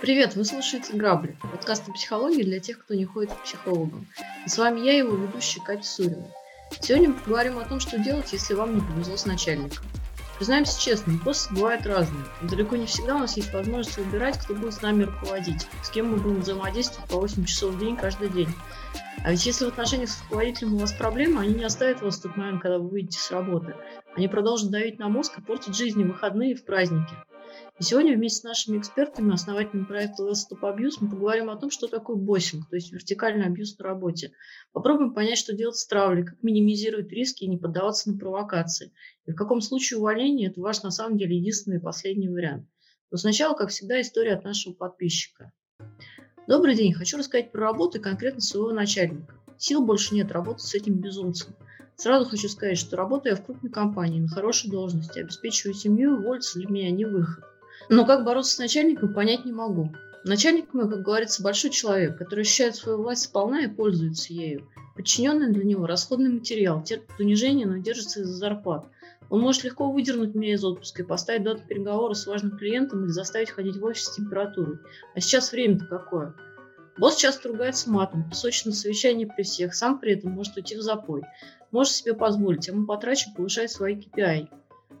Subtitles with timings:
[0.00, 4.06] Привет, вы слушаете «Грабли»– подкаст о психологии для тех, кто не ходит к психологам.
[4.46, 6.28] И с вами я, его ведущая Катя Сурина.
[6.80, 9.84] Сегодня поговорим о том, что делать, если вам не повезло с начальником.
[10.36, 12.24] Признаемся честно, боссы бывают разные.
[12.42, 16.10] далеко не всегда у нас есть возможность выбирать, кто будет с нами руководить, с кем
[16.10, 18.48] мы будем взаимодействовать по 8 часов в день каждый день.
[19.24, 22.22] А ведь если в отношениях с руководителем у вас проблемы, они не оставят вас в
[22.22, 23.76] тот момент, когда вы выйдете с работы.
[24.16, 27.14] Они продолжат давить на мозг и портить жизнь в выходные и в праздники.
[27.80, 31.88] Сегодня вместе с нашими экспертами, основателями проекта Less Stop Abuse, мы поговорим о том, что
[31.88, 34.32] такое боссинг, то есть вертикальный абьюз на работе.
[34.72, 38.92] Попробуем понять, что делать с травлей, как минимизировать риски и не поддаваться на провокации.
[39.26, 42.68] И в каком случае увольнение– это ваш на самом деле единственный и последний вариант.
[43.10, 45.50] Но сначала, как всегда, история от нашего подписчика.
[46.46, 49.34] Добрый день, хочу рассказать про работу и конкретно своего начальника.
[49.58, 51.56] Сил больше нет работать с этим безумцем.
[51.96, 56.60] Сразу хочу сказать, что работаю я в крупной компании, на хорошей должности, обеспечиваю семью, уволиться
[56.60, 57.44] для меня не выход.
[57.88, 59.94] Но как бороться с начальником, понять не могу.
[60.24, 64.66] Начальник мой, как говорится, большой человек, который ощущает свою власть сполна и пользуется ею.
[64.96, 68.86] Подчиненный для него расходный материал, терпит унижение, но держится из-за зарплат.
[69.28, 73.10] Он может легко выдернуть меня из отпуска и поставить дату переговора с важным клиентом или
[73.10, 74.78] заставить ходить в офис с температурой.
[75.14, 76.34] А сейчас время-то какое?
[76.96, 80.82] Босс часто ругается матом, песочит на совещании при всех, сам при этом может уйти в
[80.82, 81.22] запой.
[81.72, 84.48] Может себе позволить, а мы потрачим повышать свои KPI.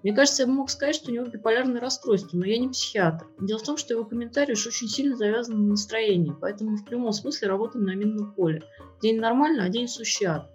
[0.04, 3.26] Мне кажется, я бы мог сказать, что у него биполярное расстройство, но я не психиатр.
[3.40, 7.10] Дело в том, что его комментарии уж очень сильно завязаны на настроении, поэтому в прямом
[7.12, 8.62] смысле работаем на минном поле.
[9.00, 10.50] День нормально, а день сущий ад.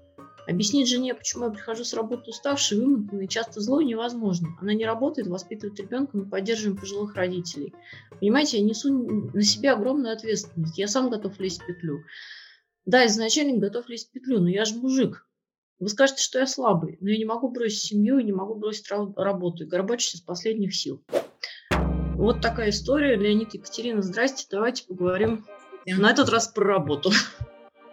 [0.47, 4.49] Объяснить жене, почему я прихожу с работы уставшей, вымотанной, часто злой, невозможно.
[4.61, 7.73] Она не работает, воспитывает ребенка, мы поддерживаем пожилых родителей.
[8.19, 8.93] Понимаете, я несу
[9.33, 10.77] на себя огромную ответственность.
[10.77, 12.03] Я сам готов лезть в петлю.
[12.85, 15.25] Да, изначально готов лезть в петлю, но я же мужик.
[15.79, 18.89] Вы скажете, что я слабый, но я не могу бросить семью и не могу бросить
[18.89, 19.63] работу.
[19.63, 21.01] И горбачусь из последних сил.
[22.15, 23.15] Вот такая история.
[23.15, 24.45] Леонид Екатерина, здрасте.
[24.51, 25.45] Давайте поговорим
[25.85, 27.11] на этот раз про работу.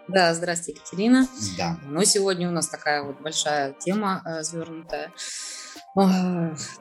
[0.09, 1.29] Да, здрасте, Екатерина.
[1.57, 1.79] Да.
[1.85, 5.13] Ну, сегодня у нас такая вот большая тема э, завернутая.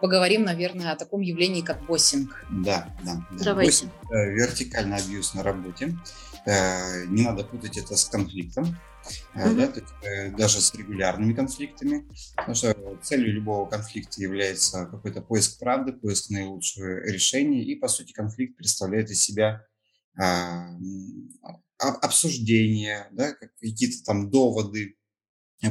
[0.01, 2.45] Поговорим, наверное, о таком явлении, как боссинг.
[2.49, 3.25] Да, да.
[3.31, 3.43] да.
[3.45, 3.85] Давайте.
[3.85, 5.95] Боссинг, э, вертикальный абьюз на работе.
[6.45, 8.77] Э, не надо путать это с конфликтом.
[9.35, 9.55] Mm-hmm.
[9.55, 15.59] Да, есть, э, даже с регулярными конфликтами, потому что целью любого конфликта является какой-то поиск
[15.59, 19.65] правды, поиск наилучшего решения, и, по сути, конфликт представляет из себя
[20.17, 20.69] а,
[21.77, 24.95] обсуждения, да, какие-то там доводы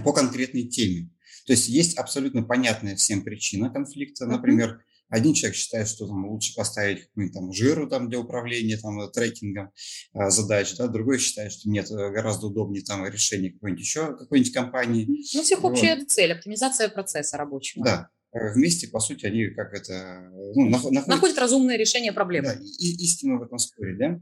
[0.04, 1.10] по конкретной теме.
[1.46, 4.26] То есть есть абсолютно понятная всем причина конфликта.
[4.26, 4.82] Например,
[5.14, 9.70] один человек считает, что там лучше поставить какую-нибудь там жиру там для управления там трекингом
[10.12, 14.52] э, задач, да, другой считает, что нет, э, гораздо удобнее там решение какой-нибудь еще какой-нибудь
[14.52, 15.06] компании.
[15.34, 15.72] Ну, всех вот.
[15.72, 17.84] общая цель, оптимизация процесса рабочего.
[17.84, 20.30] Да, э, вместе, по сути, они как это...
[20.56, 22.48] Ну, находят, находят разумное решение проблемы.
[22.48, 24.20] Да, и, истину в этом споре, да?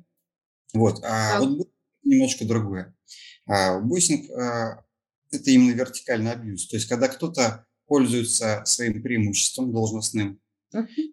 [0.75, 1.47] Вот, а да.
[1.47, 1.71] вот
[2.05, 2.95] немножко другое.
[3.47, 4.85] А, Боссинг а,–
[5.31, 6.69] это именно вертикальный абьюз.
[6.69, 10.42] То есть, когда кто-то пользуется своим преимуществом должностным,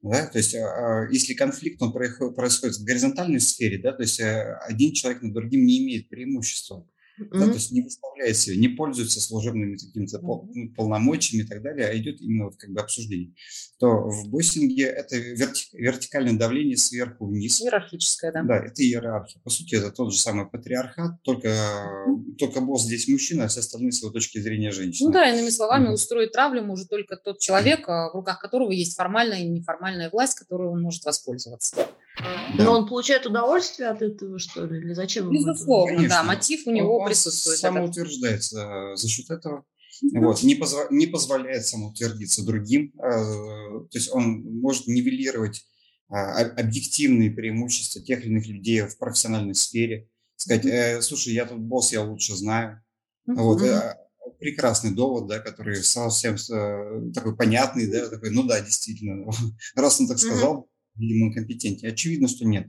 [0.01, 4.57] Да, то есть, а, если конфликт он происходит в горизонтальной сфере, да, то есть э,
[4.67, 6.87] один человек над другим не имеет преимущества.
[7.19, 7.39] Mm-hmm.
[7.39, 10.75] Да, то есть не выставляет себя, не пользуется служебными какими-то mm-hmm.
[10.75, 13.33] полномочиями и так далее, а идет именно вот как бы обсуждение.
[13.79, 17.61] То в боссинге это верти- вертикальное давление сверху вниз.
[17.61, 18.43] Иерархическое, да.
[18.43, 19.41] Да, это иерархия.
[19.43, 22.35] По сути, это тот же самый патриархат, только, mm-hmm.
[22.37, 25.09] только босс здесь мужчина, а все остальные с его точки зрения женщина.
[25.09, 25.93] Ну да, иными словами, mm-hmm.
[25.93, 28.09] устроить травлю может только тот человек, mm-hmm.
[28.13, 31.87] в руках которого есть формальная и неформальная власть, которой он может воспользоваться.
[32.19, 32.63] Да.
[32.63, 34.79] Но он получает удовольствие от этого, что ли?
[34.79, 35.31] Или зачем?
[35.31, 36.17] Безусловно, Конечно.
[36.17, 37.59] да, мотив у него он присутствует.
[37.59, 39.65] Самоутверждается э, за счет этого.
[40.13, 42.93] Вот, не, позва- не позволяет самоутвердиться другим.
[42.97, 45.65] Э, то есть он может нивелировать
[46.09, 50.09] э, объективные преимущества тех или иных людей в профессиональной сфере.
[50.35, 52.81] Сказать, э, слушай, я тут босс, я лучше знаю.
[53.25, 53.95] Вот, э,
[54.39, 59.29] прекрасный довод, да, который совсем э, такой понятный, да, такой, ну да, действительно,
[59.75, 60.69] раз он так сказал,
[60.99, 61.91] видимо, компетентнее.
[61.91, 62.67] Очевидно, что нет.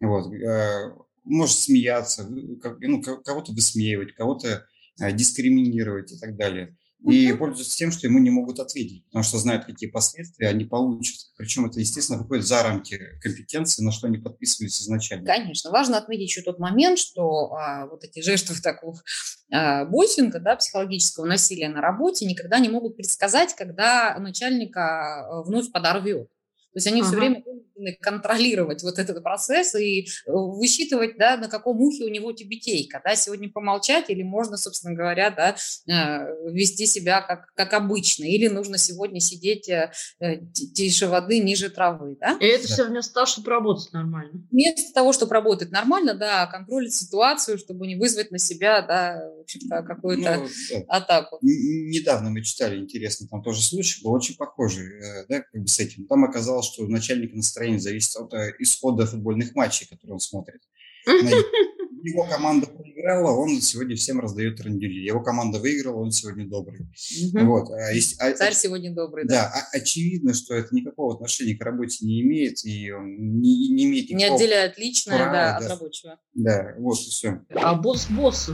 [0.00, 0.32] Вот.
[0.32, 0.92] Э,
[1.24, 4.66] может смеяться, ну, кого-то высмеивать, кого-то
[5.00, 6.76] э, дискриминировать и так далее.
[7.04, 11.16] И пользуются тем, что ему не могут ответить, потому что знают, какие последствия они получат.
[11.36, 15.26] Причем это, естественно, выходит за рамки компетенции, на что они подписывались изначально.
[15.26, 15.70] Конечно.
[15.70, 19.00] Важно отметить еще тот момент, что а, вот эти жертвы такого
[19.50, 25.72] а, боссинга, да, психологического насилия на работе никогда не могут предсказать, когда начальника а, вновь
[25.72, 26.28] подорвет.
[26.72, 27.08] То есть они ага.
[27.08, 27.42] все время
[27.82, 33.16] способны контролировать вот этот процесс и высчитывать, да, на каком ухе у него тюбетейка, да,
[33.16, 35.56] сегодня помолчать или можно, собственно говоря, да,
[36.50, 39.70] вести себя как, как обычно, или нужно сегодня сидеть
[40.74, 42.36] тише воды, ниже травы, да.
[42.40, 44.42] И это все вместо того, чтобы работать нормально.
[44.50, 49.20] Вместо того, чтобы работать нормально, да, контролить ситуацию, чтобы не вызвать на себя, да,
[49.82, 50.84] какую-то ну, да.
[50.88, 51.38] атаку.
[51.42, 55.78] Недавно мы читали интересный там тоже случай, был очень похожий, э, да, как бы с
[55.78, 56.06] этим.
[56.06, 60.60] Там оказалось, что начальник настроения зависит от э, исхода футбольных матчей, которые он смотрит.
[62.02, 65.06] Его команда проиграла, он сегодня всем раздает трендюли.
[65.06, 66.80] Его команда выиграла, он сегодня добрый.
[66.80, 67.44] Угу.
[67.46, 67.70] Вот.
[67.70, 69.34] А, а, Царь сегодня добрый, да.
[69.34, 73.84] Да, а, очевидно, что это никакого отношения к работе не имеет, и он не, не
[73.84, 74.36] имеет никакого...
[74.38, 76.18] Не отделяет личное права, да, да, от рабочего.
[76.34, 77.40] Да, вот и все.
[77.50, 78.50] А босс-босс,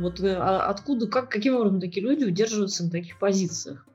[0.00, 3.88] вот э, а откуда, как, каким образом такие люди удерживаются на таких позициях?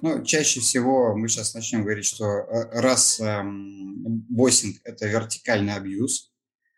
[0.00, 6.32] Ну, чаще всего мы сейчас начнем говорить, что э, раз эм, боссинг– это вертикальный абьюз,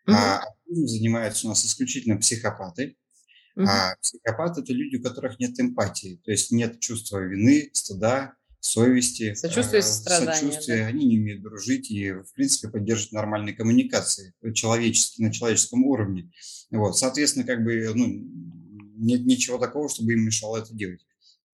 [0.07, 0.13] mm-hmm.
[0.13, 2.97] а занимаются у нас исключительно психопаты,
[3.55, 3.65] mm-hmm.
[3.67, 9.35] а психопаты– это люди, у которых нет эмпатии, то есть нет чувства вины, стыда, совести,
[9.35, 10.77] сочувствия, э, сочувствия.
[10.81, 10.87] Да?
[10.87, 16.31] Они не умеют дружить и, в принципе, поддерживать нормальные коммуникации человеческие, на человеческом уровне.
[16.71, 18.07] Вот, соответственно, как бы, ну,
[18.97, 21.05] нет ничего такого, чтобы им мешало это делать.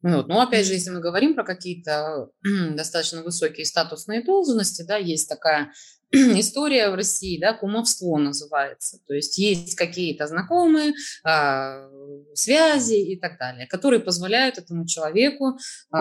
[0.01, 0.27] Вот.
[0.27, 2.29] Но опять же, если мы говорим про какие-то
[2.75, 5.71] достаточно высокие статусные должности, да, есть такая
[6.11, 8.99] история в России, да, кумовство называется.
[9.07, 10.93] То есть есть какие-то знакомые,
[11.25, 11.89] э,
[12.33, 15.57] связи и так далее, которые позволяют этому человеку
[15.93, 15.97] э,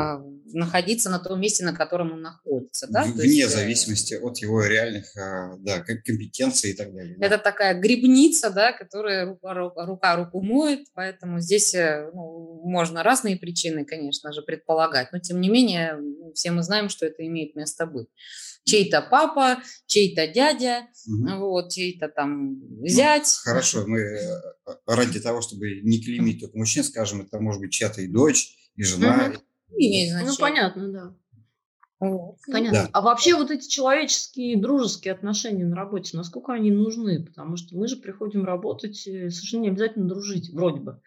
[0.53, 2.87] находиться на том месте, на котором он находится.
[2.89, 3.05] Да?
[3.05, 7.17] Вне есть, э, зависимости от его реальных э, да, компетенций и так далее.
[7.19, 7.27] Да.
[7.27, 13.37] Это такая грибница, да, которая рука, рука руку моет, поэтому здесь э, ну, можно разные
[13.37, 15.99] причины, конечно же, предполагать, но тем не менее
[16.35, 18.09] все мы знаем, что это имеет место быть
[18.67, 21.39] чей-то папа, чей-то дядя, угу.
[21.39, 23.33] вот, чей-то там ну, зять.
[23.47, 24.41] Ну, хорошо, мы э,
[24.87, 28.83] ради того, чтобы не клеймить только мужчин, скажем, это может быть чья-то и дочь, и
[28.83, 29.33] жена.
[29.71, 29.79] Угу.
[29.79, 30.13] И...
[30.13, 31.15] Ну, понятно, да.
[31.99, 32.37] Вот.
[32.51, 32.83] Понятно.
[32.83, 32.91] Да.
[32.93, 37.25] А вообще вот эти человеческие дружеские отношения на работе, насколько они нужны?
[37.25, 41.01] Потому что мы же приходим работать, э, совершенно не обязательно дружить, вроде бы.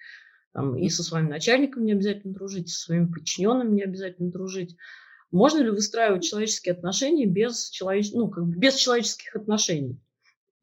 [0.54, 4.78] Там, и со своим начальником не обязательно дружить, и со своими подчиненными не обязательно дружить.
[5.32, 8.12] Можно ли выстраивать человеческие отношения без, человеч...
[8.14, 10.00] ну, как бы без человеческих отношений,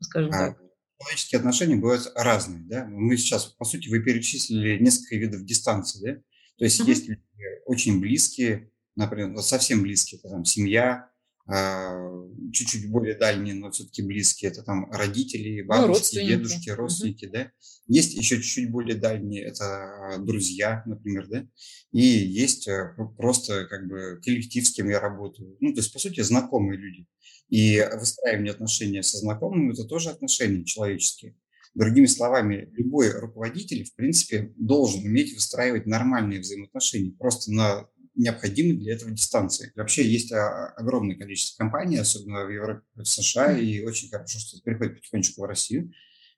[0.00, 0.58] скажем а, так?
[0.98, 2.62] Человеческие отношения бывают разные.
[2.64, 2.84] Да?
[2.86, 6.00] Мы сейчас, по сути, вы перечислили несколько видов дистанции.
[6.00, 6.22] Да?
[6.58, 6.88] То есть uh-huh.
[6.88, 7.22] есть люди
[7.66, 11.10] очень близкие, например, совсем близкие, это там семья,
[11.48, 17.34] чуть-чуть более дальние, но все-таки близкие, это там родители, ну, бабушки, ну, дедушки, родственники, угу.
[17.34, 17.52] да.
[17.86, 21.46] Есть еще чуть-чуть более дальние, это друзья, например, да.
[21.92, 25.56] И есть э, просто как бы коллектив, с кем я работаю.
[25.60, 27.06] Ну, то есть, по сути, знакомые люди.
[27.48, 31.36] И выстраивание отношений со знакомыми– это тоже отношения человеческие.
[31.74, 38.94] Другими словами, любой руководитель, в принципе, должен уметь выстраивать нормальные взаимоотношения просто на необходимы для
[38.94, 39.72] этого дистанции.
[39.76, 44.60] Вообще есть а, огромное количество компаний, особенно в Европе, в США, и очень хорошо, что
[44.62, 45.92] переходит потихонечку в Россию.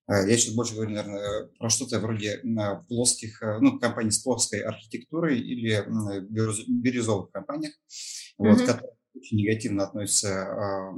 [0.07, 2.43] А, я сейчас больше говорю, наверное, про что-то вроде
[2.89, 5.85] плоских, а, ну, компаний с плоской архитектурой или
[6.29, 8.51] бирюзовых компаниях, mm-hmm.
[8.51, 10.93] вот, которые очень негативно относятся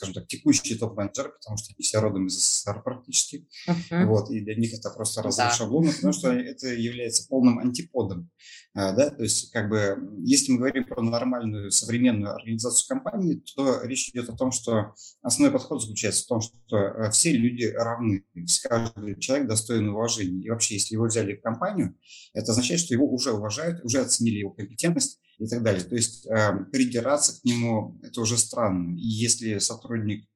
[0.00, 3.46] скажем так, текущие топ-менеджеры, потому что они все родом из СССР практически.
[3.68, 4.06] Uh-huh.
[4.06, 5.54] Вот, и для них это просто разрыв да.
[5.54, 8.30] шаблона, потому что это является полным антиподом.
[8.72, 9.10] А, да?
[9.10, 14.30] То есть, как бы, если мы говорим про нормальную современную организацию компании, то речь идет
[14.30, 18.24] о том, что основной подход заключается в том, что э, все люди равны,
[18.62, 20.46] каждый человек достоин уважения.
[20.46, 21.94] И вообще, если его взяли в компанию,
[22.32, 25.82] это означает, что его уже уважают, уже оценили его компетентность, и так далее.
[25.82, 28.96] То есть э, придираться к нему– это уже странно.
[28.96, 30.28] И если сотрудник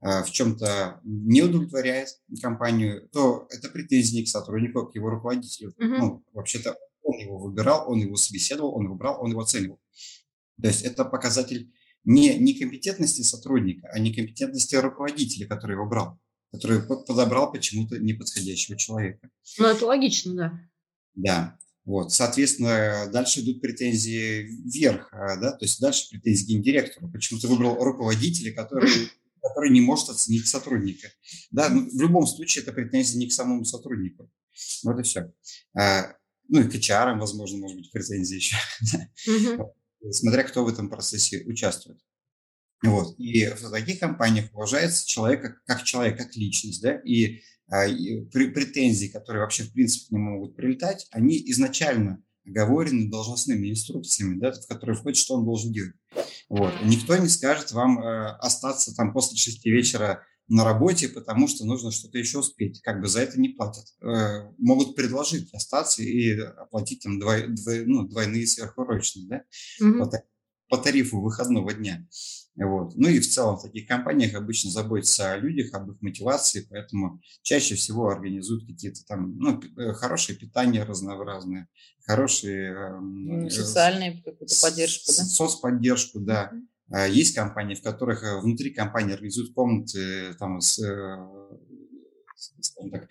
[0.00, 2.08] э, в чем-то не удовлетворяет
[2.40, 5.70] компанию, то это претензии к сотруднику, а к его руководителю.
[5.70, 5.98] Uh-huh.
[5.98, 9.80] Ну, вообще-то он его выбирал, он его собеседовал, он его брал, он его оценивал.
[10.60, 11.72] То есть это показатель
[12.04, 16.20] не некомпетентности сотрудника, а некомпетентности руководителя, который его брал,
[16.52, 19.28] который подобрал почему-то неподходящего человека.
[19.58, 20.60] Ну, это логично, да.
[21.14, 21.58] Да.
[21.84, 27.10] Вот, соответственно, дальше идут претензии вверх, а, да, то есть дальше претензии к гендиректору.
[27.10, 29.10] Почему ты выбрал руководителя, который,
[29.42, 31.08] который не может оценить сотрудника?
[31.50, 34.30] Да, ну, в любом случае это претензии не к самому сотруднику.
[34.84, 35.32] Вот и все.
[35.76, 36.14] А,
[36.48, 38.56] ну и к HR, возможно, может быть, претензии еще.
[40.10, 41.98] Смотря кто в этом процессе участвует.
[42.84, 43.18] Вот.
[43.18, 47.40] И в таких компаниях уважается человек как человек, как личность, да, и
[48.32, 54.66] претензии, которые вообще в принципе не могут прилетать, они изначально оговорены должностными инструкциями, да, в
[54.66, 55.94] которые входит, что он должен делать.
[56.48, 56.72] Вот.
[56.84, 61.90] Никто не скажет вам э, остаться там после 6 вечера на работе, потому что нужно
[61.90, 62.80] что-то еще успеть.
[62.82, 63.84] Как бы за это не платят.
[64.02, 69.44] Э, могут предложить остаться и оплатить там двой, двой, ну, двойные сверхурочные, да,
[69.80, 69.98] mm-hmm.
[69.98, 70.10] по,
[70.72, 72.08] по тарифу выходного дня.
[72.56, 72.96] Вот.
[72.96, 77.20] Ну и в целом в таких компаниях обычно заботятся о людях, об их мотивации, поэтому
[77.42, 81.68] чаще всего организуют какие-то там ну, э, хорошее питание разнообразное,
[82.06, 82.72] хорошие...
[82.72, 85.24] Эм, э, Социальную какую-то поддержку, да?
[85.24, 86.50] Соцподдержку, да.
[86.50, 87.10] Mm-hmm.
[87.10, 90.78] Есть компании, в которых э, внутри компании организуют комнаты там, с,
[92.90, 93.08] так,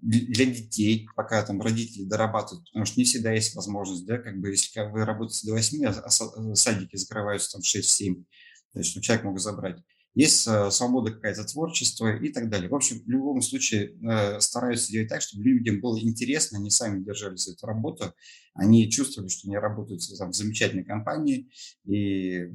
[0.00, 4.50] для детей, пока там родители дорабатывают, потому что не всегда есть возможность, да, как бы
[4.50, 6.10] если вы работаете до 8, а
[6.54, 8.24] садики закрываются там в 6-7,
[8.72, 9.78] то есть ну, человек мог забрать.
[10.14, 12.68] Есть э, свобода какая-то творчество и так далее.
[12.68, 13.96] В общем, в любом случае
[14.40, 18.12] стараются делать так, чтобы людям было интересно, они сами держались за эту работу,
[18.54, 21.50] они чувствовали, что они работают там, в замечательной компании,
[21.86, 22.50] и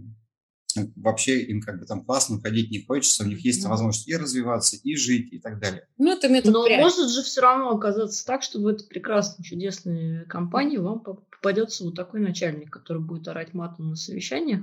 [0.95, 4.15] вообще им как бы там классно уходить не хочется, у них есть mm возможность и
[4.15, 5.87] развиваться, и жить, и так далее.
[5.97, 6.81] Ну, это метод Но прям.
[6.81, 11.95] может же все равно оказаться так, что в этой прекрасной, чудесной компании вам попадется вот
[11.95, 14.61] такой начальник, который будет орать матом на совещаниях,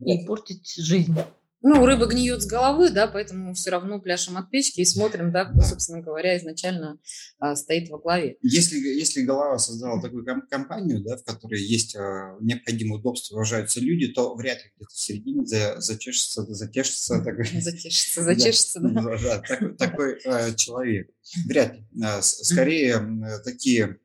[0.00, 1.16] и портить жизнь.
[1.62, 5.44] Ну, рыба гниет с головы, да, поэтому все равно пляшем от печки и смотрим, да,
[5.44, 6.98] кто, собственно говоря, изначально
[7.38, 8.36] а, стоит во главе.
[8.42, 13.80] Если, если голова создала такую ком- компанию, да, в которой есть а, необходимые удобства, уважаются
[13.80, 17.20] люди, то вряд ли где-то в середине за, зачешется, затешится.
[17.24, 18.88] Такой, затешится, зачешется, да.
[18.88, 19.18] да.
[19.18, 21.10] да, такой такой а, человек.
[21.46, 21.84] Вряд ли.
[22.02, 23.98] А, скорее, такие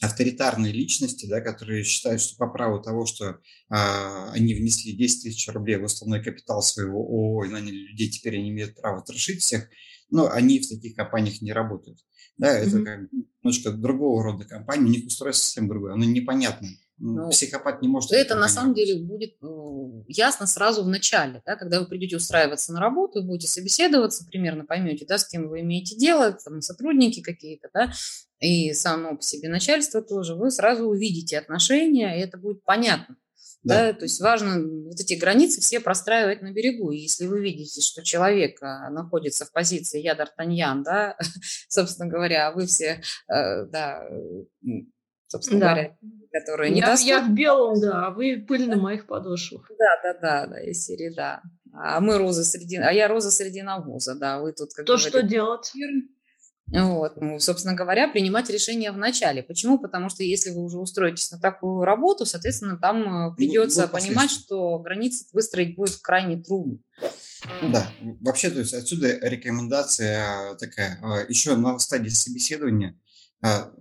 [0.00, 3.38] авторитарные личности, да, которые считают, что по праву того, что
[3.68, 8.36] а, они внесли 10 тысяч рублей в основной капитал своего ООО и наняли людей, теперь
[8.36, 9.68] они имеют право трошить всех,
[10.10, 11.98] но они в таких компаниях не работают.
[12.36, 12.84] Да, это mm-hmm.
[12.84, 13.00] как
[13.42, 16.76] немножко другого рода компания, у них устройство совсем другое, оно непонятное.
[16.98, 18.10] Ну, Психопат не может.
[18.12, 22.72] Это на самом деле будет ну, ясно сразу в начале, да, когда вы придете устраиваться
[22.72, 27.68] на работу, будете собеседоваться, примерно поймете, да, с кем вы имеете дело, там, сотрудники какие-то,
[27.74, 27.92] да,
[28.40, 33.16] и само по себе начальство тоже, вы сразу увидите отношения, и это будет понятно.
[33.62, 33.88] Да.
[33.88, 36.92] да, то есть важно вот эти границы все простраивать на берегу.
[36.92, 41.16] И если вы видите, что человек а, находится в позиции я Д'Артаньян, да,
[41.68, 44.06] собственно говоря, а вы все, э, да,
[45.26, 45.66] собственно да.
[45.72, 45.98] говоря,
[46.30, 49.68] которые не я, я в белом, да, а вы пыль на моих подошвах.
[49.76, 51.42] Да, да, да, да, из серии, да.
[51.72, 55.08] А мы розы среди, а я роза среди навоза, да, вы тут как То говорит,
[55.08, 55.72] что делать?
[56.68, 59.42] Вот, ну, собственно говоря, принимать решение в начале.
[59.42, 59.78] Почему?
[59.78, 64.30] Потому что если вы уже устроитесь на такую работу, соответственно, там э, ну, придется понимать,
[64.30, 66.78] что границы выстроить будет крайне трудно.
[67.62, 67.88] Да,
[68.20, 70.98] вообще, то есть отсюда рекомендация такая.
[71.02, 72.98] А, Еще на стадии собеседования
[73.42, 73.72] а,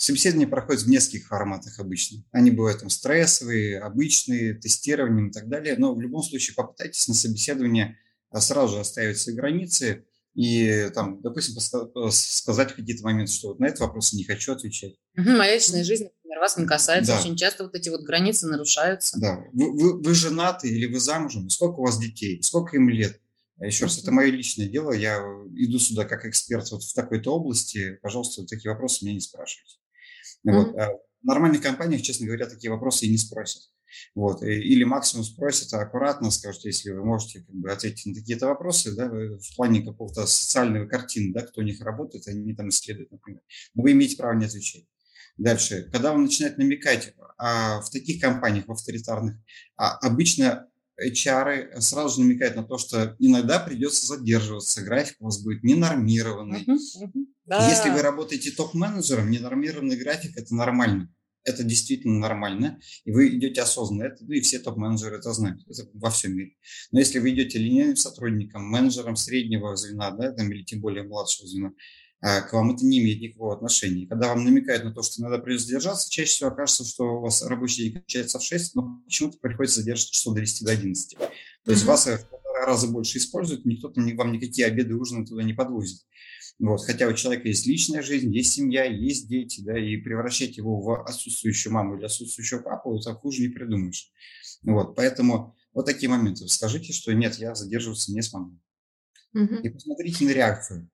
[0.00, 2.24] Собеседование проходит в нескольких форматах обычно.
[2.32, 5.76] Они бывают там стрессовые, обычные, тестирование и так далее.
[5.76, 7.98] Но в любом случае попытайтесь на собеседование
[8.30, 11.60] а, сразу же оставить свои границы и там, допустим,
[12.10, 14.94] сказать в какие-то моменты, что вот на этот вопрос не хочу отвечать.
[15.16, 17.12] Угу, моя личная жизнь, например, вас не касается.
[17.12, 17.20] Да.
[17.20, 19.18] Очень часто вот эти вот границы нарушаются.
[19.18, 19.44] Да.
[19.52, 21.50] Вы, вы, вы женаты или вы замужем?
[21.50, 22.42] Сколько у вас детей?
[22.42, 23.20] Сколько им лет?
[23.58, 24.92] А еще раз, это мое личное дело.
[24.92, 25.18] Я
[25.54, 27.98] иду сюда как эксперт вот в такой-то области.
[28.00, 29.76] Пожалуйста, такие вопросы меня не спрашивайте.
[30.46, 30.52] Mm-hmm.
[30.52, 30.76] Вот.
[30.78, 30.88] А
[31.22, 33.64] в нормальных компаниях, честно говоря, такие вопросы и не спросят.
[34.14, 34.42] Вот.
[34.42, 39.08] Или максимум спросят аккуратно, скажут, если вы можете как бы, ответить на какие-то вопросы, да,
[39.08, 43.42] в плане какого-то социальной картины, да, кто у них работает, они там исследуют, например.
[43.74, 44.84] Но вы имеете право не отвечать.
[45.36, 49.36] Дальше, когда он начинает намекать а, в таких компаниях, в авторитарных,
[49.76, 50.68] а, обычно
[51.02, 56.64] HR сразу же намекают на то, что иногда придется задерживаться, график у вас будет ненормированный.
[56.64, 57.26] Uh-huh, uh-huh.
[57.46, 57.68] Да.
[57.68, 61.12] Если вы работаете топ-менеджером, ненормированный график– это нормально.
[61.44, 64.04] Это действительно нормально, и вы идете осознанно.
[64.04, 66.56] Это, и все топ-менеджеры это знают, это во всем мире.
[66.92, 71.48] Но если вы идете линейным сотрудником, менеджером среднего звена, да, там, или тем более младшего
[71.48, 71.72] звена,
[72.22, 74.06] а, к вам это не имеет никакого отношения.
[74.06, 77.42] Когда вам намекают на то, что надо придется задержаться, чаще всего окажется, что у вас
[77.42, 81.16] рабочий день кончается в 6, но почему-то приходится задерживаться часов до 10 до 11.
[81.16, 81.26] То
[81.70, 81.86] есть mm-hmm.
[81.86, 86.02] вас в полтора раза больше используют, никто там вам никакие обеды, ужины туда не подвозит.
[86.60, 90.78] Вот, хотя у человека есть личная жизнь, есть семья, есть дети, да, и превращать его
[90.78, 94.12] в отсутствующую маму или отсутствующего папу, это хуже не придумаешь.
[94.62, 96.46] Вот, поэтому вот такие моменты.
[96.48, 98.60] Скажите, что нет, я задерживаться не смогу.
[99.32, 99.54] Угу.
[99.62, 100.90] И посмотрите на реакцию.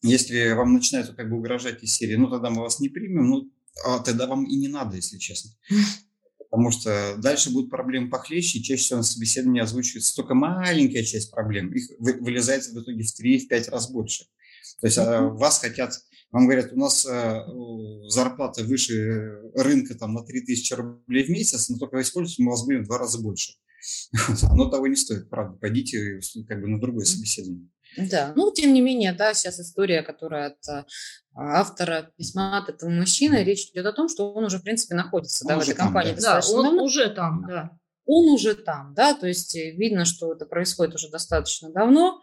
[0.00, 3.52] Если вам начинают как бы угрожать из серии, ну тогда мы вас не примем, ну
[3.84, 5.50] а тогда вам и не надо, если честно.
[6.38, 11.30] Потому что дальше будут проблемы похлеще, и чаще всего на собеседовании озвучивается только маленькая часть
[11.30, 11.72] проблем.
[11.74, 14.24] Их вылезает в итоге в 3-5 раз больше.
[14.82, 15.36] То есть mm-hmm.
[15.36, 15.94] вас хотят,
[16.32, 17.40] вам говорят, у нас э,
[18.08, 22.82] зарплата выше рынка там, на 3000 рублей в месяц, но только использовать мы вас будем
[22.82, 23.52] в два раза больше.
[24.50, 25.56] Оно того не стоит, правда.
[25.56, 27.68] Пойдите как бы на другое собеседование.
[27.96, 30.84] Да, ну, тем не менее, да, сейчас история, которая от а,
[31.34, 35.46] автора письма от этого мужчины, речь идет о том, что он уже, в принципе, находится
[35.46, 36.14] да, в этой компании.
[36.14, 36.82] Да, да он давно.
[36.82, 37.70] уже там, да.
[38.04, 42.20] Он уже там, да, то есть э, видно, что это происходит уже достаточно давно,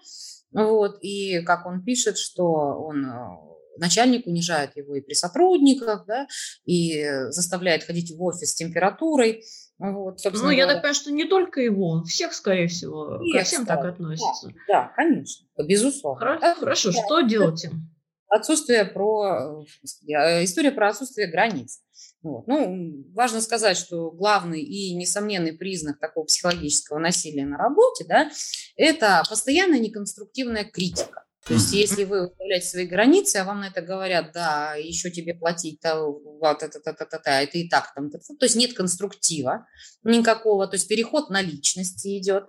[0.51, 6.27] вот, и как он пишет, что он э, начальник унижает его и при сотрудниках, да,
[6.65, 9.43] и заставляет ходить в офис с температурой.
[9.77, 13.65] Вот, ну, я так понимаю, что не только его, всех, скорее всего, всех, ко всем
[13.65, 14.49] так относится.
[14.67, 16.19] Да, да конечно, безусловно.
[16.19, 16.55] Хорошо, да?
[16.55, 16.91] хорошо.
[16.91, 16.97] Да.
[16.97, 17.89] что делать им?
[18.27, 19.65] Отсутствие про...
[20.07, 21.81] Э, история про отсутствие границ.
[22.21, 22.47] Вот.
[22.47, 28.29] Ну, важно сказать, что главный и несомненный признак такого психологического насилия на работе, да,
[28.75, 31.25] это постоянная неконструктивная критика.
[31.45, 35.33] То есть, если вы выставляете свои границы, а вам на это говорят, да, еще тебе
[35.33, 39.65] платить, то вот это, это, это, это, это и так там, то есть нет конструктива
[40.03, 42.43] никакого, то есть переход на личности идет,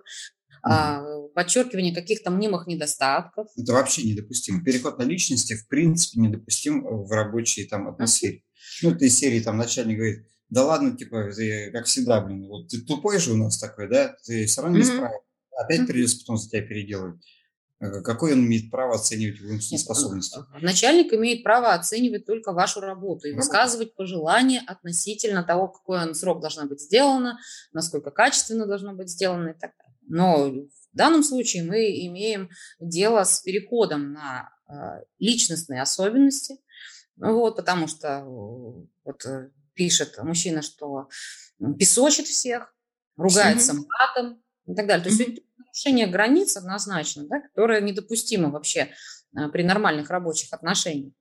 [0.63, 1.01] а,
[1.33, 3.47] подчеркивание каких-то мнимых недостатков.
[3.57, 4.63] Это вообще недопустимо.
[4.63, 8.43] Переход на личности, в принципе, недопустим в рабочей там атмосфере.
[8.81, 12.81] Ну, этой серии там начальник говорит, да ладно, типа, ты, как всегда, блин, вот ты
[12.81, 15.19] тупой же у нас такой, да, ты все равно не справишься.
[15.57, 17.21] Опять придется потом за тебя переделывать.
[17.81, 20.39] Э, какой он имеет право оценивать его способности?
[20.61, 26.41] Начальник имеет право оценивать только вашу работу и высказывать пожелания относительно того, какой он срок
[26.41, 27.39] должна быть сделана,
[27.73, 29.97] насколько качественно должно быть сделано и так далее.
[30.07, 36.57] Но в данном случае мы имеем дело с переходом на а, личностные особенности,
[37.21, 38.23] вот, потому что
[39.03, 41.07] вот, э, пишет мужчина, что
[41.79, 42.73] песочит всех,
[43.15, 45.03] ругается матом и так далее.
[45.03, 48.91] То есть нарушение границ однозначно, да, которое недопустимо вообще
[49.51, 51.13] при нормальных рабочих отношениях.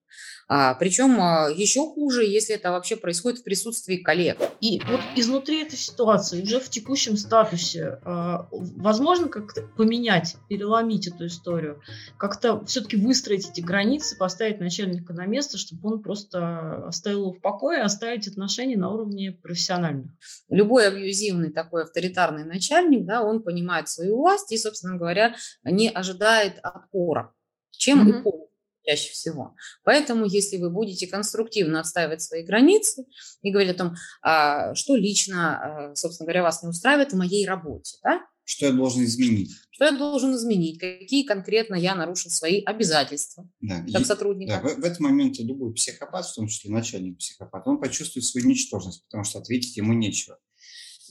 [0.53, 4.37] А, причем а, еще хуже, если это вообще происходит в присутствии коллег.
[4.61, 11.27] И вот изнутри этой ситуации, уже в текущем статусе, а, возможно как-то поменять, переломить эту
[11.27, 11.81] историю,
[12.19, 17.41] как-то все-таки выстроить эти границы, поставить начальника на место, чтобы он просто оставил его в
[17.41, 20.11] покое, оставить отношения на уровне профессиональных.
[20.49, 26.59] Любой абьюзивный такой авторитарный начальник, да, он понимает свою власть и, собственно говоря, не ожидает
[26.65, 27.33] отпора
[27.81, 28.21] чем mm-hmm.
[28.21, 28.51] и пол
[28.85, 29.55] чаще всего.
[29.85, 33.05] Поэтому, если вы будете конструктивно отстаивать свои границы
[33.43, 37.47] и говорить о том, а, что лично, а, собственно говоря, вас не устраивает в моей
[37.47, 38.21] работе, да?
[38.45, 39.53] Что я должен изменить?
[39.71, 40.81] Что я должен изменить?
[40.81, 43.85] Какие конкретно я нарушил свои обязательства да.
[43.93, 44.49] как сотрудник?
[44.49, 48.49] Да, в, в этот момент любой психопат, в том числе начальник психопат, он почувствует свою
[48.49, 50.39] ничтожность, потому что ответить ему нечего.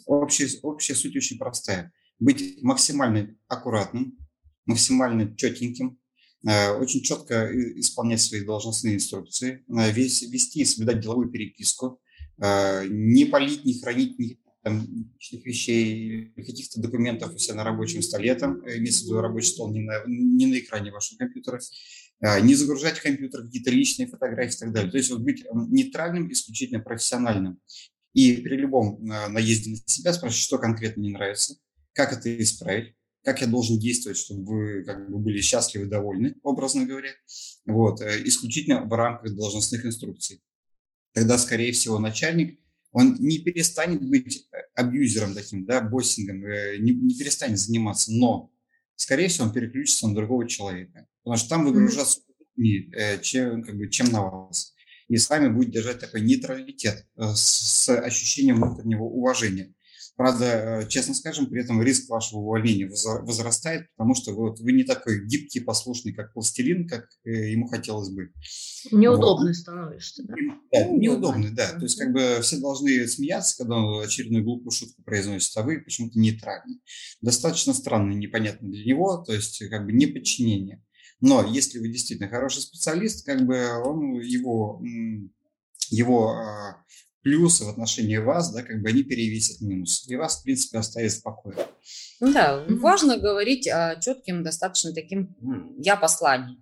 [0.05, 1.93] Общая, общая суть очень простая.
[2.19, 4.17] Быть максимально аккуратным,
[4.65, 5.98] максимально четеньким,
[6.45, 7.49] очень четко
[7.79, 11.99] исполнять свои должностные инструкции, э, вести и соблюдать деловую переписку,
[12.41, 18.59] э, не полить, не хранить личных вещей, каких-то документов у себя на рабочем столе, там,
[18.59, 21.59] имеется в виду рабочий стол не на, не на экране вашего компьютера,
[22.41, 24.91] не загружать в компьютер какие-то личные фотографии и так далее.
[24.91, 27.61] То есть вот быть нейтральным, исключительно профессиональным.
[28.13, 31.55] И при любом наезде на себя спрашивать, что конкретно не нравится,
[31.93, 36.85] как это исправить, как я должен действовать, чтобы вы как бы были счастливы, довольны, образно
[36.85, 37.11] говоря,
[37.65, 40.41] вот, э, исключительно в рамках должностных инструкций.
[41.13, 42.59] Тогда, скорее всего, начальник,
[42.91, 48.51] он не перестанет быть э, абьюзером таким, да, боссингом, э, не, не перестанет заниматься, но,
[48.95, 52.21] скорее всего, он переключится на другого человека, потому что там выгружаться
[52.57, 53.21] mm-hmm.
[53.21, 54.73] чем, как бы, чем на вас.
[55.09, 59.73] И с вами будет держать такой нейтралитет с ощущением внутреннего уважения.
[60.19, 64.73] Правда, э, честно скажем, при этом риск вашего увольнения возрастает, потому что вы, вот, вы
[64.73, 68.29] не такой гибкий, послушный, как пластилин, как э, ему хотелось бы.
[68.91, 69.55] Неудобный вот.
[69.55, 70.33] становишься, да?
[70.73, 71.69] Да, неудобный, да.
[71.69, 75.79] То есть как бы все должны смеяться, когда он очередную глупую шутку произносит, а вы
[75.79, 76.81] почему-то нейтральны.
[77.21, 80.83] Достаточно странно, непонятно для него, то есть как бы неподчинение.
[81.21, 84.81] Но если вы действительно хороший специалист, как бы он его
[85.91, 86.83] его а,
[87.21, 91.11] плюсы в отношении вас, да, как бы они перевесят минус, и вас, в принципе, оставит.
[92.19, 92.75] Ну да, mm-hmm.
[92.77, 95.35] важно говорить о четким, достаточно таким
[95.79, 96.61] я послании.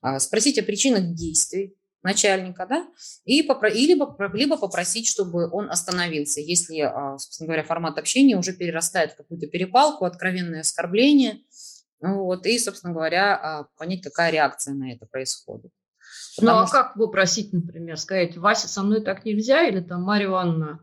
[0.00, 2.86] А, спросить о причинах действий начальника, да,
[3.24, 8.36] и попро- и либо, либо попросить, чтобы он остановился, если, а, собственно говоря, формат общения
[8.36, 11.40] уже перерастает в какую-то перепалку, откровенное оскорбление,
[12.00, 15.72] вот, и, собственно говоря, а, понять, какая реакция на это происходит.
[16.40, 16.76] Ну а что...
[16.76, 20.80] как попросить, например, сказать, Вася, со мной так нельзя, или там, Марья Ивановна,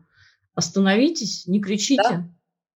[0.54, 2.02] остановитесь, не кричите?
[2.02, 2.30] Да,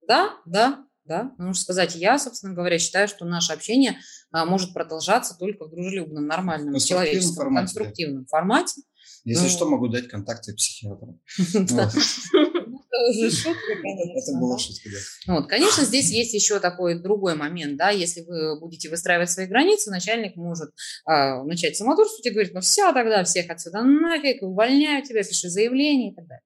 [0.07, 0.87] да, да.
[1.05, 1.35] да.
[1.39, 3.99] Нужно сказать, я, собственно говоря, считаю, что наше общение
[4.31, 8.29] а, может продолжаться только в дружелюбном, нормальном, человеческом, формате, конструктивном да.
[8.29, 8.83] формате.
[9.25, 11.19] Если ну, что, могу дать контакты психиатра.
[12.97, 15.35] Это уже шутка, Это была шутка, да.
[15.35, 19.91] Вот, конечно, здесь есть еще такой другой момент, да, если вы будете выстраивать свои границы,
[19.91, 20.71] начальник может
[21.05, 26.13] а, начать самодурствовать и говорить, ну все, тогда всех отсюда нафиг, увольняю тебя, пиши заявление
[26.13, 26.43] и так далее.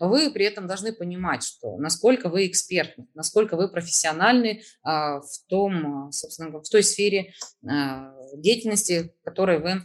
[0.00, 6.10] Вы при этом должны понимать, что насколько вы экспертны, насколько вы профессиональны а, в том,
[6.12, 7.32] собственно, в той сфере
[7.66, 9.82] а, деятельности, в которой вы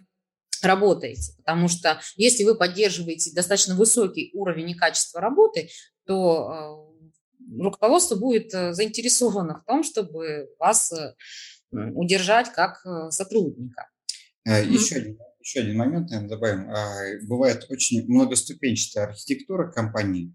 [0.61, 1.33] работаете.
[1.37, 5.69] Потому что если вы поддерживаете достаточно высокий уровень и качество работы,
[6.09, 11.13] то э, руководство будет э, заинтересовано в том, чтобы вас э,
[11.71, 13.89] удержать как сотрудника.
[14.43, 16.71] Еще один, еще один момент, наверное, добавим.
[16.71, 20.33] А, бывает очень многоступенчатая архитектура компании.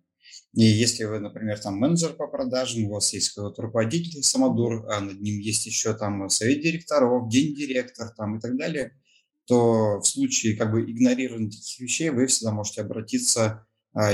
[0.53, 5.01] И если вы, например, там менеджер по продажам, у вас есть какой-то руководитель самодур, а
[5.01, 8.93] над ним есть еще там совет директоров, гендиректор там и так далее–
[9.47, 13.67] то в случае как бы игнорирования таких вещей вы всегда можете обратиться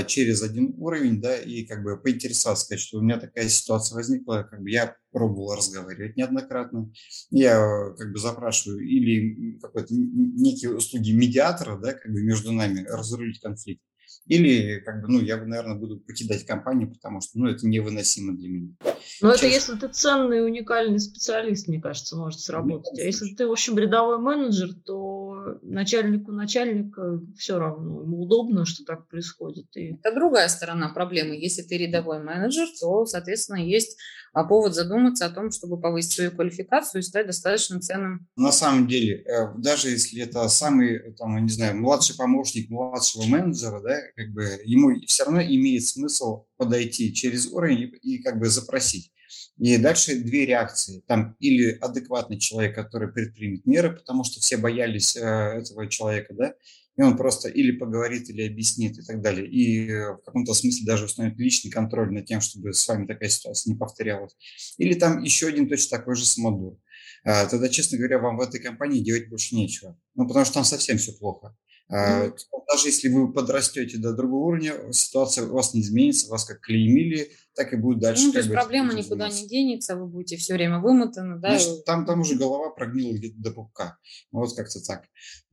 [0.07, 4.47] через один уровень, да, и как бы поинтересоваться, сказать, что у меня такая ситуация возникла,
[4.49, 6.91] как бы я пробовал разговаривать неоднократно,
[7.31, 7.59] я
[7.97, 13.81] как бы запрашиваю или какой-то некие услуги медиатора, да, как бы между нами разрулить конфликт,
[14.27, 18.49] или, как бы, ну, я, наверное, буду покидать компанию, потому что, ну, это невыносимо для
[18.49, 18.75] меня.
[19.21, 19.37] Но Сейчас...
[19.37, 22.99] это если ты ценный, уникальный специалист, мне кажется, может сработать.
[22.99, 25.20] А если ты, в общем, рядовой менеджер, то
[25.61, 28.01] начальнику начальника все равно.
[28.01, 29.65] Ему удобно, что так происходит.
[29.75, 29.97] И...
[30.01, 31.35] Это другая сторона проблемы.
[31.35, 33.97] Если ты рядовой менеджер, то, соответственно, есть
[34.33, 38.27] а повод задуматься о том, чтобы повысить свою квалификацию и стать достаточно ценным.
[38.37, 43.81] На самом деле, э, даже если это самый, там, не знаю, младший помощник младшего менеджера,
[43.81, 48.47] да, как бы ему все равно имеет смысл подойти через уровень и, и как бы
[48.47, 49.11] запросить.
[49.57, 51.03] И дальше две реакции.
[51.07, 56.53] Там или адекватный человек, который предпримет меры, потому что все боялись э, этого человека, да,
[56.97, 59.47] и он просто или поговорит, или объяснит и так далее.
[59.47, 63.29] И э, в каком-то смысле даже установит личный контроль над тем, чтобы с вами такая
[63.29, 64.35] ситуация не повторялась.
[64.77, 66.77] Или там еще один точно такой же самодур.
[67.23, 69.97] А, тогда, честно говоря, вам в этой компании делать больше нечего.
[70.15, 71.55] Ну, потому что там совсем все плохо.
[71.91, 77.31] Даже если вы подрастете до другого уровня, ситуация у вас не изменится, вас как клеймили,
[77.53, 78.27] так и будет дальше.
[78.27, 81.49] Ну, то есть проблема никуда не денется, вы будете все время вымотаны, да?
[81.59, 83.97] Значит, там, там уже голова прогнила где-то до пупка.
[84.31, 85.03] Вот как-то так.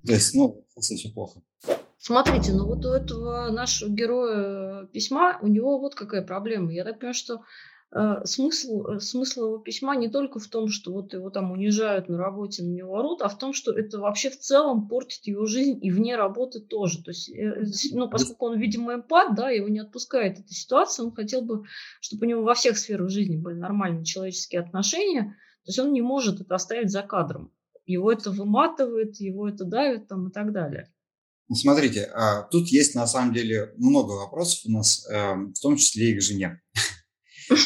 [0.07, 1.43] То есть, ну, все плохо.
[2.01, 6.73] Смотрите, ну вот у этого нашего героя письма, у него вот какая проблема.
[6.73, 7.78] Я так понимаю, что Э,
[8.25, 12.19] смысл, э, смысл его письма не только в том, что вот его там унижают на
[12.19, 15.79] работе, на него орут, а в том, что это вообще в целом портит его жизнь
[15.83, 17.03] и вне работы тоже.
[17.03, 21.15] То есть, э, ну, поскольку он, видимо, эмпат, да, его не отпускает эта ситуация, он
[21.15, 21.65] хотел бы,
[22.01, 26.03] чтобы у него во всех сферах жизни были нормальные человеческие отношения, то есть он не
[26.03, 27.53] может это оставить за кадром.
[27.87, 30.93] Его это выматывает, его это давит там и так далее.
[31.49, 35.77] Ну, смотрите, а, тут есть на самом деле много вопросов у нас, эм, в том
[35.77, 36.61] числе и к жене.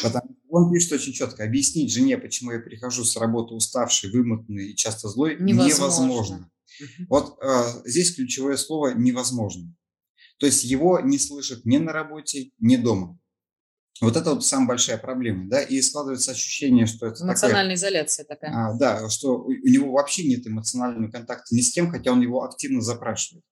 [0.01, 1.43] Потому он пишет очень четко.
[1.43, 5.65] Объяснить жене, почему я прихожу с работы уставший, вымотанный и часто злой, невозможно.
[5.67, 6.51] невозможно.
[7.09, 9.73] Вот э, здесь ключевое слово «невозможно».
[10.39, 13.17] То есть его не слышат ни на работе, ни дома.
[14.01, 18.25] Вот это вот самая большая проблема, да, и складывается ощущение, что это эмоциональная такая, изоляция
[18.25, 18.51] такая.
[18.53, 22.21] А, да, что у, у него вообще нет эмоционального контакта ни с кем, хотя он
[22.21, 23.45] его активно запрашивает.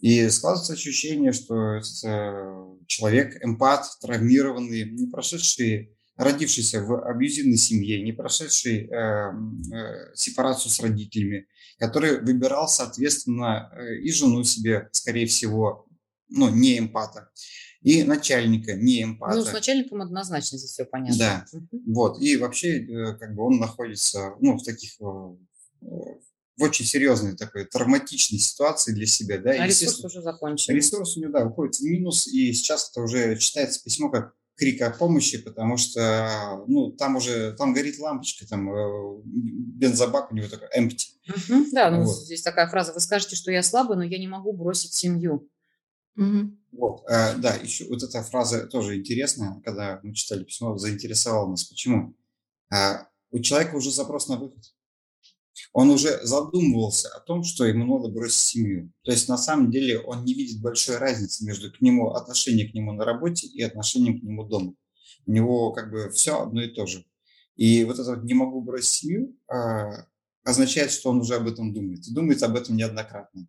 [0.00, 8.12] И складывается ощущение, что это человек эмпат, травмированный, не прошедший, родившийся в абьюзивной семье, не
[8.12, 11.46] прошедший э, э, сепарацию с родителями,
[11.78, 15.86] который выбирал, соответственно, э, и жену себе, скорее всего,
[16.28, 17.30] ну, не эмпата,
[17.80, 19.36] и начальника, не эмпата.
[19.36, 21.18] Ну, с начальником однозначно здесь все понятно.
[21.18, 21.46] Да,
[21.86, 25.86] вот, и вообще, э, как бы он находится, ну, в таких э,
[26.56, 29.38] в очень серьезной такой травматичной ситуации для себя.
[29.38, 30.74] Да, а ресурс уже закончен.
[30.74, 34.82] Ресурс у него, да, уходит в минус, и сейчас это уже читается письмо как крик
[34.82, 40.48] о помощи, потому что, ну, там уже, там горит лампочка, там э, бензобак у него
[40.48, 41.06] такой empty.
[41.28, 42.16] Угу, да, ну, вот.
[42.16, 45.50] здесь такая фраза, вы скажете, что я слабый, но я не могу бросить семью.
[46.16, 46.56] Угу.
[46.72, 51.64] Вот, э, да, еще вот эта фраза тоже интересная, когда мы читали письмо, заинтересовала нас.
[51.64, 52.14] Почему?
[52.72, 54.62] Э, у человека уже запрос на выход
[55.72, 58.92] он уже задумывался о том, что ему надо бросить семью.
[59.04, 62.74] То есть на самом деле он не видит большой разницы между к нему, отношением к
[62.74, 64.74] нему на работе и отношением к нему дома.
[65.26, 67.04] У него как бы все одно и то же.
[67.56, 70.06] И вот это вот «не могу бросить семью» а,
[70.42, 72.06] означает, что он уже об этом думает.
[72.06, 73.46] И думает об этом неоднократно.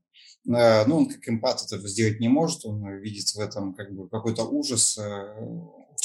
[0.47, 4.07] А, ну, он как эмпат этого сделать не может, он видит в этом как бы
[4.07, 5.35] какой-то ужас, а,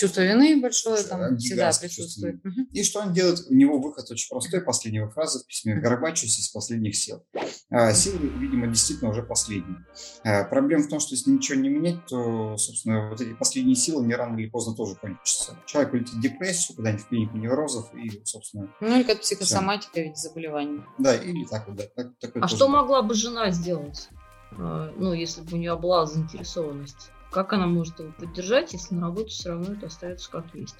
[0.00, 2.36] Чувство вины большое там всегда присутствует.
[2.36, 2.68] Угу.
[2.72, 3.40] И что он делает?
[3.50, 7.22] У него выход очень простой, последняя фраза в письме «Горбачусь из последних сил».
[7.68, 9.84] А, силы, видимо, действительно уже последние.
[10.24, 14.06] А, проблема в том, что если ничего не менять, то, собственно, вот эти последние силы
[14.06, 15.58] не рано или поздно тоже кончатся.
[15.66, 18.72] Человек улетит в депрессию, куда-нибудь в клинику неврозов и, собственно...
[18.80, 20.04] Ну, или как психосоматика, все.
[20.04, 20.82] ведь заболевание.
[20.96, 21.84] Да, или так вот, да.
[21.94, 24.08] Так, а что могла бы жена сделать?
[24.52, 27.10] А, ну, если бы у нее была заинтересованность?
[27.30, 30.76] Как она может его поддержать, если на работе все равно это остается как есть?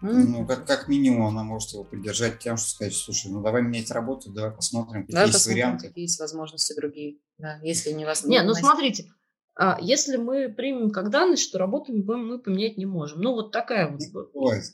[0.00, 3.90] Ну, как, как минимум, она может его поддержать тем, что сказать, слушай, ну давай менять
[3.90, 5.88] работу, давай посмотрим, какие давай есть посмотрим, варианты.
[5.88, 9.06] Какие есть возможности другие, да, если не вас Не, ну смотрите,
[9.54, 13.20] а, если мы примем как данность, что работу мы поменять не можем.
[13.20, 14.00] Ну, вот такая вот.
[14.12, 14.64] Бывает.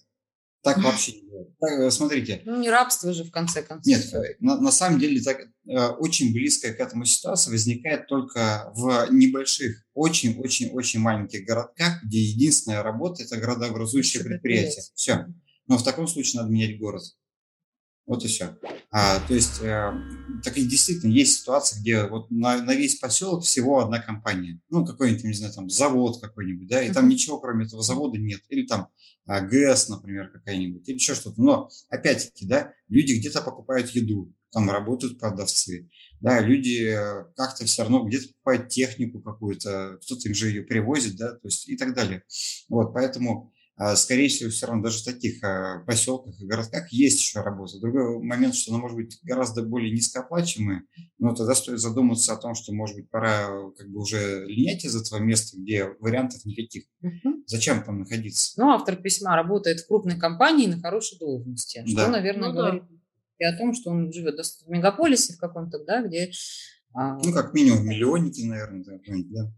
[0.74, 1.28] Так вообще не
[1.60, 2.42] так, э, смотрите.
[2.44, 3.86] Ну, не рабство же, в конце концов.
[3.86, 8.72] Нет, э, на, на самом деле так, э, очень близкая к этому ситуация возникает только
[8.74, 14.84] в небольших, очень-очень-очень маленьких городках, где единственная работа– это городообразующее предприятие.
[14.94, 15.26] Все.
[15.66, 17.02] Но в таком случае надо менять город.
[18.08, 18.56] Вот и все.
[18.90, 19.92] А, то есть, э,
[20.42, 24.62] так и действительно есть ситуации, где вот на, на весь поселок всего одна компания.
[24.70, 28.40] Ну, какой-нибудь, не знаю, там завод какой-нибудь, да, и там ничего кроме этого завода нет.
[28.48, 28.88] Или там
[29.26, 31.42] а, ГЭС, например, какая-нибудь, или еще что-то.
[31.42, 35.90] Но, опять-таки, да, люди где-то покупают еду, там работают продавцы,
[36.22, 41.16] да, люди э, как-то все равно где-то покупают технику какую-то, кто-то им же ее привозит,
[41.16, 42.22] да, то есть и так далее.
[42.70, 43.52] Вот, поэтому
[43.94, 47.78] скорее всего, все равно даже в таких а, поселках и городках есть еще работа.
[47.78, 50.82] Другой момент, что она может быть гораздо более низкооплачиваемая,
[51.18, 54.96] но тогда стоит задуматься о том, что, может быть, пора как бы уже линять из
[54.96, 56.84] этого места, где вариантов никаких.
[57.02, 57.44] Угу.
[57.46, 58.60] Зачем там находиться?
[58.60, 62.08] Ну, автор письма работает в крупной компании на хорошей должности, что, да.
[62.08, 62.96] наверное, ну, говорит да.
[63.38, 66.32] и о том, что он живет в мегаполисе в каком-то, да, где...
[66.94, 69.52] А, ну, как минимум миллионники, наверное, да.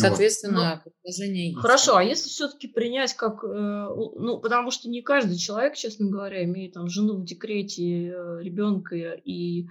[0.00, 0.92] Соответственно, вот.
[0.92, 1.60] предложение есть.
[1.60, 6.44] Хорошо, а если все-таки принять как, э, ну, потому что не каждый человек, честно говоря,
[6.44, 9.66] имеет там жену в декрете, э, ребенка и э,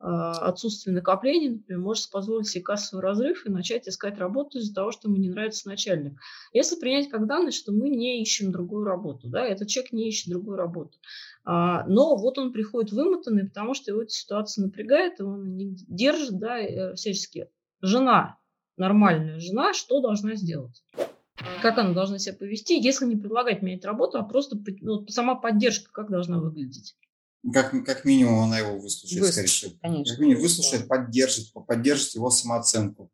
[0.00, 5.08] отсутствие накоплений, например, может позволить себе кассовый разрыв и начать искать работу из-за того, что
[5.08, 6.18] ему не нравится начальник.
[6.52, 10.30] Если принять как данность, что мы не ищем другую работу, да, этот человек не ищет
[10.30, 10.98] другую работу.
[11.44, 15.76] А, но вот он приходит вымотанный, потому что его эта ситуация напрягает, и он не
[15.88, 17.48] держит, да, всячески.
[17.82, 18.39] Жена
[18.80, 20.82] нормальная жена что должна сделать?
[21.62, 25.90] Как она должна себя повести, если не предлагать менять работу, а просто ну, сама поддержка,
[25.92, 26.96] как должна выглядеть?
[27.52, 29.72] Как, как минимум она его выслушает, выслушает скорее всего.
[29.80, 30.14] Конечно.
[30.14, 33.10] Как минимум выслушает, поддержит, поддержит его самооценку.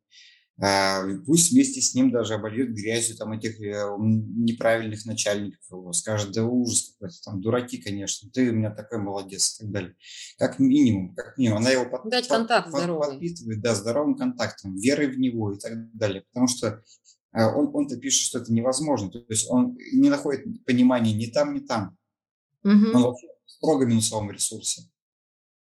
[0.59, 6.33] А, пусть вместе с ним даже обольет грязью там этих э, неправильных начальников его, скажет,
[6.33, 9.97] да ужас какой-то, там дураки, конечно, ты у меня такой молодец и так далее.
[10.39, 13.09] Как минимум, как минимум, она его под, Дать контакт под, здоровый.
[13.11, 16.83] подпитывает, да, здоровым контактом, верой в него и так далее, потому что
[17.33, 21.53] а, он, он-то пишет, что это невозможно, то есть он не находит понимания ни там,
[21.53, 21.99] ни там.
[22.65, 22.97] Угу.
[22.97, 24.89] Он вообще в строго минусовом ресурсе.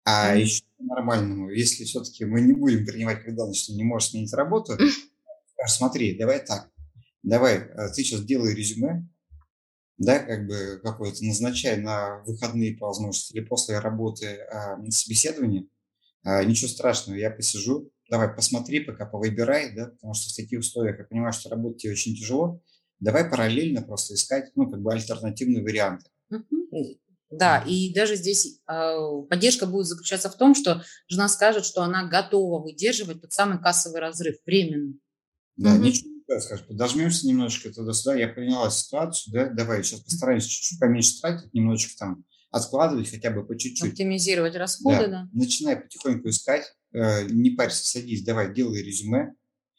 [0.03, 0.41] А mm-hmm.
[0.41, 4.77] еще нормальному, если все-таки мы не будем принимать как данность, что не можешь сменить работу,
[5.67, 6.69] смотри, давай так,
[7.23, 9.07] давай, э, ты сейчас делай резюме,
[9.97, 15.67] да, как бы какое-то назначай на выходные по возможности или после работы а, собеседование,
[16.23, 20.97] а, ничего страшного, я посижу, давай посмотри, пока повыбирай, да, потому что в таких условиях
[20.97, 22.61] я понимаю, что работать тебе очень тяжело,
[22.99, 26.09] давай параллельно просто искать, ну, как бы альтернативные варианты.
[27.31, 28.97] Да, и даже здесь э,
[29.29, 34.01] поддержка будет заключаться в том, что жена скажет, что она готова выдерживать тот самый кассовый
[34.01, 34.93] разрыв временно.
[35.55, 35.83] Да, угу.
[35.83, 41.19] ничего не скажешь, подожмемся немножечко туда-сюда, я поняла ситуацию, да, давай сейчас постараемся чуть-чуть поменьше
[41.19, 43.91] тратить, немножечко там откладывать хотя бы по чуть-чуть.
[43.91, 45.07] Оптимизировать расходы, да.
[45.07, 45.29] да.
[45.31, 49.33] Начинай потихоньку искать, э, не парься, садись, давай, делай резюме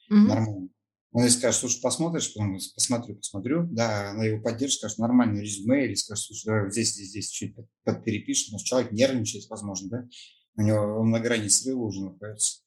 [0.09, 0.19] угу.
[0.21, 0.69] нормально.
[1.13, 5.85] Он ей скажет, слушай, посмотришь, потом посмотрю, посмотрю, да, она его поддержит, скажет, нормальное резюме,
[5.85, 10.09] или скажет, слушай, давай здесь, здесь, здесь чуть подперепишем, потому что человек нервничает, возможно, да,
[10.57, 12.63] у него на грани срыва уже находится.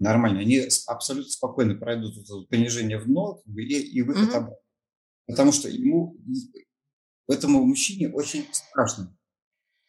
[0.00, 4.36] Нормально, они абсолютно спокойно пройдут это понижение в ноль как бы, и, и выход mm-hmm.
[4.36, 4.56] обратно.
[5.26, 6.16] Потому что ему,
[7.28, 9.16] этому мужчине очень страшно.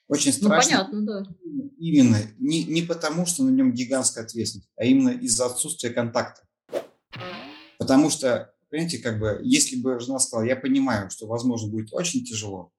[0.07, 0.87] Очень ну, страшно.
[0.91, 1.35] Ну, понятно, да.
[1.77, 6.43] Именно не, не потому, что на нем гигантская ответственность, а именно из-за отсутствия контакта.
[7.81, 12.23] Потому что, понимаете, как бы, если бы жена сказала, я понимаю, что, возможно, будет очень
[12.23, 12.71] тяжело,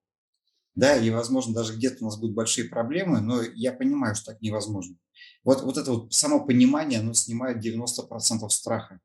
[0.77, 4.41] да, и, возможно, даже где-то у нас будут большие проблемы, но я понимаю, что так
[4.41, 4.97] невозможно.
[5.43, 9.01] Вот, вот это вот само понимание, оно снимает 90% страха.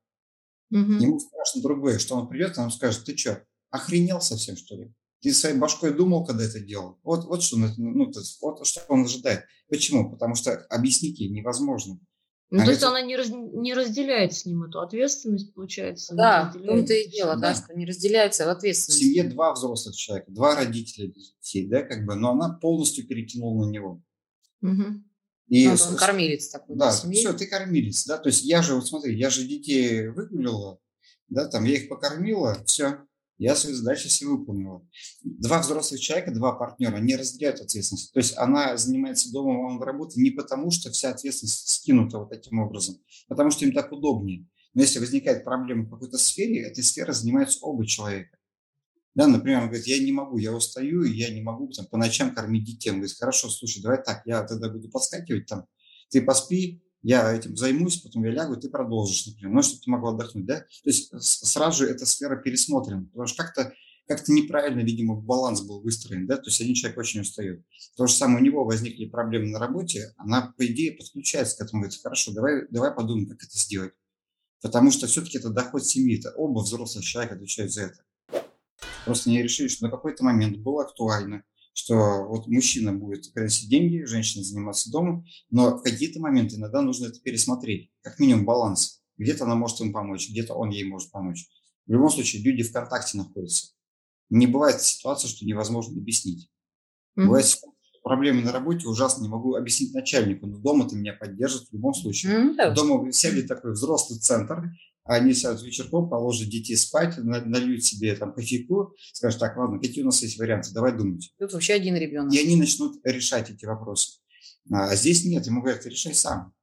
[0.70, 0.78] Угу.
[0.78, 4.94] Ему страшно другое, что он придет, и он скажет, ты что, охренел совсем, что ли?
[5.24, 7.00] Ты своей башкой думал, когда это делал?
[7.02, 9.46] Вот, вот, что, ну, вот что он ожидает.
[9.68, 10.12] Почему?
[10.12, 12.00] Потому что объяснить ей невозможно.
[12.50, 16.16] Ну, а то есть она не, раз, не разделяет с ним эту ответственность, получается?
[16.16, 17.54] Да, в том-то и дело, да.
[17.54, 19.02] да, что не разделяется ответственность.
[19.02, 23.66] В семье два взрослых человека, два родителя детей, да, как бы, но она полностью перекинула
[23.66, 24.02] на него.
[24.62, 25.04] Угу.
[25.50, 26.78] И, ну, он кормилец такой.
[26.78, 30.80] Да, все, ты кормилец, да, то есть я же, вот смотри, я же детей выгулила,
[31.28, 33.00] да, там, я их покормила, все,
[33.38, 34.88] я свою задачу все выполнила.
[35.24, 38.12] Два взрослых человека, два партнера не разделяют ответственность.
[38.14, 42.30] То есть она занимается домом, а он работает не потому, что вся ответственность скинута вот
[42.30, 42.98] таким образом,
[43.28, 44.48] а потому что им так удобнее.
[44.74, 48.38] Но если возникает проблема в какой-то сфере, этой сферой занимаются оба человека.
[49.16, 52.36] Да, например, он говорит, я не могу, я устаю, я не могу там, по ночам
[52.36, 52.92] кормить детей.
[52.92, 55.66] Он говорит, хорошо, слушай, давай так, я тогда буду подскакивать там,
[56.10, 60.12] ты поспи, я этим займусь, потом я лягу, ты продолжишь, например, ну, чтобы ты могла
[60.12, 60.60] отдохнуть, да?
[60.60, 63.74] То есть сразу же эта сфера пересмотрена, потому что как-то
[64.08, 67.66] как-то неправильно, видимо, баланс был выстроен, да, то есть один человек очень устает.
[67.96, 71.82] То же самое у него возникли проблемы на работе, она, по идее, подключается к этому,
[71.82, 73.94] говорит, хорошо, давай, давай подумаем, как это сделать.
[74.62, 78.44] Потому что все-таки это доход семьи, это оба взрослых человека отвечают за это.
[79.06, 81.44] Просто они решили, что на какой-то момент было актуально,
[81.78, 87.06] что вот мужчина будет приносить деньги, женщина заниматься домом, но в какие-то моменты иногда нужно
[87.06, 89.04] это пересмотреть, как минимум баланс.
[89.18, 91.46] Где-то она может ему помочь, где-то он ей может помочь.
[91.86, 93.74] В любом случае, люди в контакте находятся.
[94.32, 96.50] Не бывает ситуации, что невозможно объяснить.
[97.16, 97.26] Mm-hmm.
[97.26, 97.62] Бывает
[98.04, 101.94] проблемы на работе ужасно, не могу объяснить начальнику, но дома ты меня поддержит в любом
[101.94, 102.56] случае.
[102.56, 102.74] Mm-hmm.
[102.74, 104.72] Дома сели такой взрослый центр,
[105.08, 110.08] они сядут вечерком, положат детей спать, нальют себе там кофейку, скажут, так, ладно, какие у
[110.08, 111.34] нас есть варианты, давай думать.
[111.40, 112.34] Тут вообще один ребенок.
[112.34, 114.20] И они начнут решать эти вопросы.
[114.72, 116.54] А здесь нет, ему говорят, решай сам.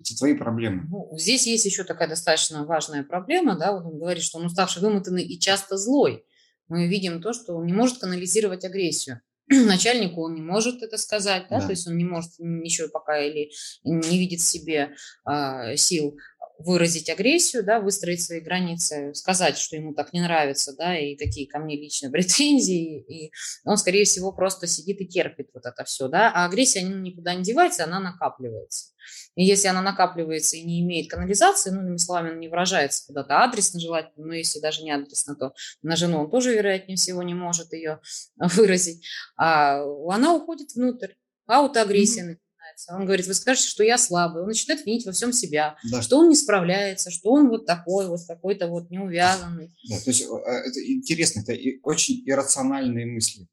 [0.00, 0.86] Это твои проблемы.
[0.90, 4.82] Ну, здесь есть еще такая достаточно важная проблема, да, вот он говорит, что он уставший,
[4.82, 6.24] вымотанный и часто злой.
[6.66, 11.46] Мы видим то, что он не может канализировать агрессию начальнику он не может это сказать,
[11.50, 11.66] да, да.
[11.66, 13.50] то есть он не может еще пока или
[13.84, 14.94] не видит в себе
[15.28, 16.16] э, сил
[16.58, 21.46] выразить агрессию, да, выстроить свои границы, сказать, что ему так не нравится, да, и какие
[21.46, 23.32] ко мне лично претензии, и
[23.64, 27.42] он, скорее всего, просто сидит и терпит вот это все, да, а агрессия никуда не
[27.42, 28.92] девается, она накапливается.
[29.34, 33.42] И если она накапливается и не имеет канализации, ну, иными словами, она не выражается куда-то
[33.42, 37.34] адресно желательно, но если даже не адресно, то на жену он тоже, вероятнее всего, не
[37.34, 38.00] может ее
[38.36, 39.04] выразить,
[39.36, 41.12] а она уходит внутрь,
[41.46, 42.43] аутоагрессия mm-hmm
[42.76, 42.94] справляется.
[42.94, 44.42] Он говорит, вы скажете, что я слабый.
[44.42, 46.02] Он начинает винить во всем себя, да.
[46.02, 49.72] что он не справляется, что он вот такой, вот такой-то вот неувязанный.
[49.88, 53.46] Да, то есть э, это интересно, это очень иррациональные мысли.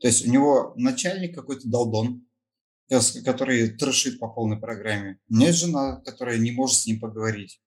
[0.00, 2.26] То есть у него начальник какой-то долдон,
[3.24, 5.18] который трешит по полной программе.
[5.28, 7.60] У меня есть жена, которая не может с ним поговорить.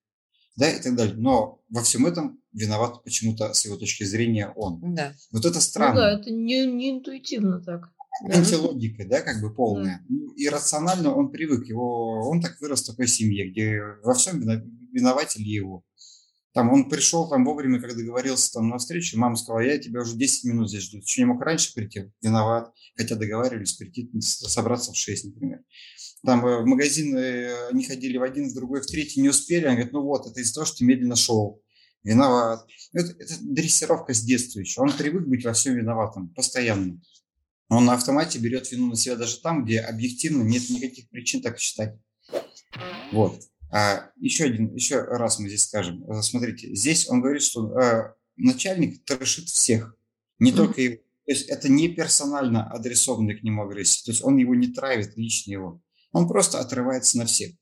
[0.56, 1.15] Да, и так далее.
[1.15, 4.96] Но во всем этом виноват почему-то с его точки зрения он.
[4.96, 5.13] Да.
[5.32, 5.93] Вот это странно.
[5.93, 7.91] Ну да, это не, не интуитивно так
[8.23, 10.03] антилогика, да, как бы полная.
[10.10, 14.39] Ну, и рационально он привык, его, он так вырос в такой семье, где во всем
[14.91, 15.84] винователи его.
[16.53, 20.15] Там он пришел там вовремя, когда договорился там на встречу, мама сказала, я тебя уже
[20.15, 21.01] 10 минут здесь жду.
[21.06, 22.12] Что не мог раньше прийти?
[22.19, 22.73] Виноват.
[22.95, 25.60] Хотя договаривались прийти, собраться в 6, например.
[26.25, 29.67] Там э, в магазин э, они ходили в один, в другой, в третий, не успели.
[29.67, 31.62] Он говорит, ну вот, это из-за того, что ты медленно шел.
[32.03, 32.65] Виноват.
[32.91, 34.82] Это, это дрессировка с детства еще.
[34.82, 36.99] Он привык быть во всем виноватым, постоянно
[37.69, 41.60] он на автомате берет вину на себя даже там, где объективно нет никаких причин так
[41.60, 41.97] считать.
[43.12, 43.41] Вот.
[43.69, 46.10] А еще один, еще раз мы здесь скажем.
[46.10, 49.95] Э, смотрите, здесь он говорит, что э, начальник трешит всех,
[50.39, 50.56] не mm-hmm.
[50.56, 50.95] только его.
[50.95, 54.06] То есть это не персонально адресованная к нему агрессия.
[54.06, 55.82] То есть он его не травит, лично его.
[56.13, 57.53] Он просто отрывается на всех.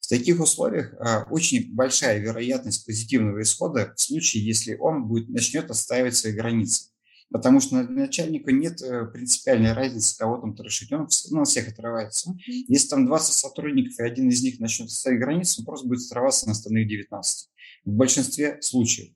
[0.00, 5.68] В таких условиях э, очень большая вероятность позитивного исхода в случае, если он будет, начнет
[5.68, 6.90] отстаивать свои границы.
[7.30, 10.90] Потому что для начальника нет э, принципиальной разницы, кого там трошить.
[10.92, 12.34] Он ну, на всех отрывается.
[12.46, 16.46] Если там 20 сотрудников, и один из них начнет ставить границы, он просто будет отрываться
[16.46, 17.50] на остальных 19.
[17.84, 19.12] В большинстве случаев.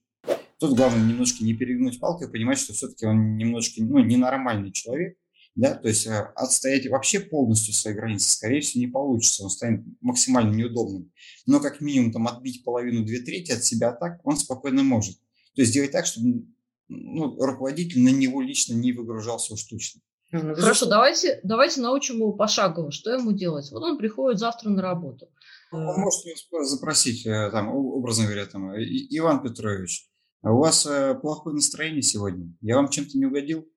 [0.59, 5.17] Тут главное немножко не перегнуть палку и понимать, что все-таки он немножко ну, ненормальный человек.
[5.55, 5.75] Да?
[5.75, 9.43] То есть э, отстоять вообще полностью свои границы, скорее всего, не получится.
[9.45, 11.11] Он станет максимально неудобным.
[11.47, 15.19] Но как минимум там отбить половину, две трети от себя так он спокойно может.
[15.55, 16.47] То есть сделать так, чтобы
[16.93, 20.01] ну, руководитель на него лично не выгружался уж точно.
[20.33, 23.71] Ну, Хорошо, давайте, давайте научим его пошагово, что ему делать.
[23.71, 25.29] Вот он приходит завтра на работу.
[25.71, 26.23] Он может
[26.63, 30.11] запросить, э, там, образно говоря, там, Иван Петрович,
[30.43, 33.69] а у вас э, плохое настроение сегодня, я вам чем-то не угодил?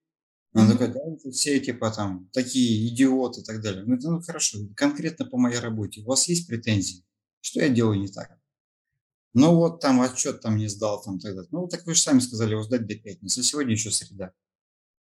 [0.54, 3.84] Он такой, да, все типа там такие идиоты и так далее.
[3.86, 6.02] Ну, ну хорошо, конкретно по моей работе.
[6.02, 7.04] У вас есть претензии?
[7.42, 8.30] Что я делаю не так?
[9.36, 11.44] Ну вот там отчет там не сдал там тогда.
[11.52, 13.44] Ну так вы же сами сказали его сдать до пятницы.
[13.44, 14.32] Сегодня еще среда.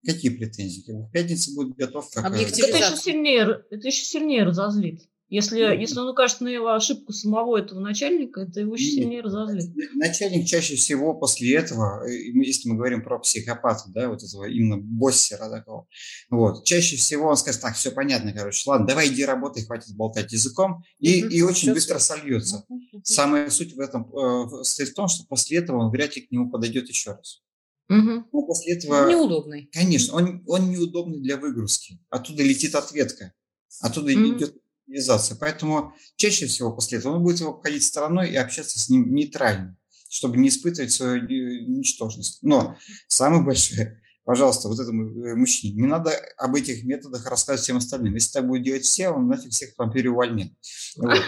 [0.04, 0.82] Какие претензии?
[0.90, 2.10] В пятницу будет готов.
[2.10, 2.26] Как...
[2.26, 5.08] Это еще сильнее, это еще сильнее разозлит.
[5.30, 9.22] Если, ну, если он укажет на его ошибку самого этого начальника, это его еще сильнее
[9.22, 9.74] разозлит.
[9.94, 14.76] Начальник чаще всего после этого, э, если мы говорим про психопата, да, вот этого именно
[14.76, 15.88] боссера такого,
[16.28, 20.32] вот, чаще всего он скажет, так, все понятно, короче, ладно, давай иди работай, хватит болтать
[20.32, 22.66] языком, и, и очень быстро сольется.
[23.02, 26.30] Самая суть в этом э, состоит в том, что после этого он вряд ли к
[26.30, 27.42] нему подойдет еще раз.
[27.88, 28.24] Угу.
[28.32, 29.10] Ну, после этого...
[29.10, 29.68] Неудобный.
[29.72, 31.98] Конечно, он, он неудобный для выгрузки.
[32.10, 33.32] Оттуда летит ответка.
[33.80, 34.56] Оттуда mm идет
[34.86, 35.36] реализация.
[35.36, 39.76] Поэтому чаще всего после этого он будет его обходить стороной и общаться с ним нейтрально,
[40.08, 42.38] чтобы не испытывать свою ничтожность.
[42.42, 42.76] Но
[43.08, 48.14] самое большое, пожалуйста, вот этому э, мужчине, не надо об этих методах рассказывать всем остальным.
[48.14, 50.52] Если так будет делать все, он нафиг всех вам переувольнит.
[50.96, 51.22] Вот,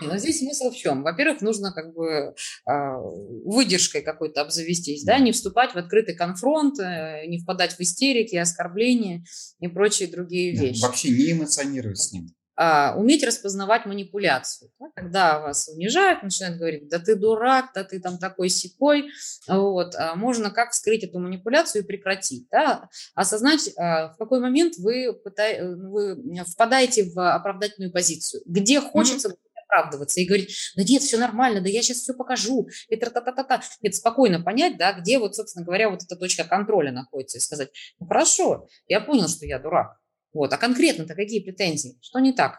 [0.00, 1.02] но здесь смысл в чем?
[1.02, 2.34] Во-первых, нужно как бы
[2.66, 8.36] а, выдержкой какой-то обзавестись, да, не вступать в открытый конфронт, э, не впадать в истерики,
[8.36, 9.24] оскорбления
[9.60, 10.82] и прочие другие вещи.
[10.82, 12.28] Вообще не эмоционировать с ним.
[12.62, 14.70] А, уметь распознавать манипуляцию.
[14.78, 14.86] Да?
[14.94, 19.06] Когда вас унижают, начинают говорить, да ты дурак, да ты там такой сипой,
[19.48, 22.90] вот, а можно как скрыть эту манипуляцию и прекратить, да?
[23.14, 29.49] осознать, а, в какой момент вы, пытай, вы впадаете в оправдательную позицию, где хочется mm-hmm
[29.70, 33.62] оправдываться и говорить, да нет, все нормально, да я сейчас все покажу, и та-та-та-та-та.
[33.82, 37.70] Нет, спокойно понять, да, где вот, собственно говоря, вот эта точка контроля находится, и сказать,
[37.98, 39.98] ну хорошо, я понял, что я дурак.
[40.32, 41.98] Вот, а конкретно-то какие претензии?
[42.00, 42.58] Что не так?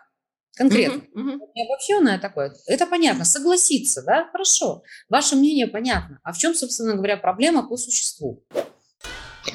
[0.55, 1.03] Конкретно.
[1.15, 1.39] Uh-huh, uh-huh.
[1.55, 2.53] Не обобщенное такое.
[2.67, 3.23] Это понятно.
[3.23, 4.27] Согласиться, да?
[4.33, 4.83] Хорошо.
[5.07, 6.19] Ваше мнение понятно.
[6.23, 8.43] А в чем, собственно говоря, проблема по существу?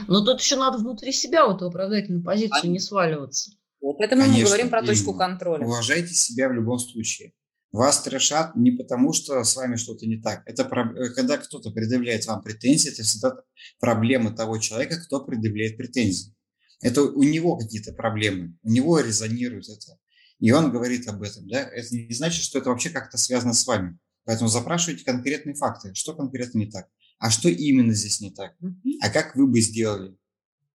[0.08, 2.66] Но тут еще надо внутри себя в эту оправдательную позицию а...
[2.66, 3.50] не сваливаться.
[3.80, 5.64] Вот поэтому Конечно, мы говорим про точку контроля.
[5.66, 7.32] Уважайте себя в любом случае.
[7.76, 10.42] Вас трешат не потому, что с вами что-то не так.
[10.46, 13.36] Это э, когда кто-то предъявляет вам претензии, это всегда
[13.78, 16.34] проблема того человека, кто предъявляет претензии.
[16.80, 19.98] Это у него какие-то проблемы, у него резонирует это.
[20.38, 21.46] И он говорит об этом.
[21.48, 21.60] Да?
[21.60, 23.98] Это не значит, что это вообще как-то связано с вами.
[24.24, 25.94] Поэтому запрашивайте конкретные факты.
[25.94, 26.88] Что конкретно не так?
[27.18, 28.54] А что именно здесь не так?
[29.02, 30.16] А как вы бы сделали?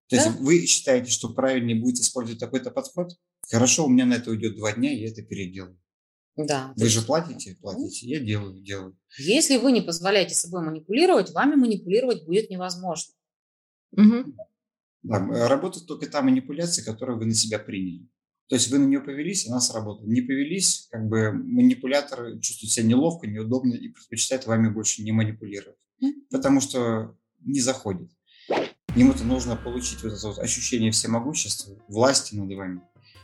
[0.08, 0.24] То да?
[0.24, 3.18] есть вы считаете, что правильнее будет использовать такой-то подход?
[3.50, 5.81] Хорошо, у меня на это уйдет два дня, я это переделаю.
[6.38, 6.74] Да.
[6.78, 8.98] Вы же платите, платите, я делаю, делаю.
[9.18, 13.14] Если вы не позволяете собой манипулировать, вами манипулировать будет невозможно.
[13.92, 14.34] Угу.
[15.04, 18.08] Да, работает только та манипуляция, которую вы на себя приняли.
[18.48, 20.08] То есть вы на нее повелись, она сработала.
[20.08, 25.78] Не повелись, как бы манипулятор чувствует себя неловко, неудобно и предпочитает вами больше не манипулировать.
[26.30, 28.10] Потому что не заходит.
[28.96, 32.82] Ему-то нужно получить вот это вот ощущение всемогущества, власти над вами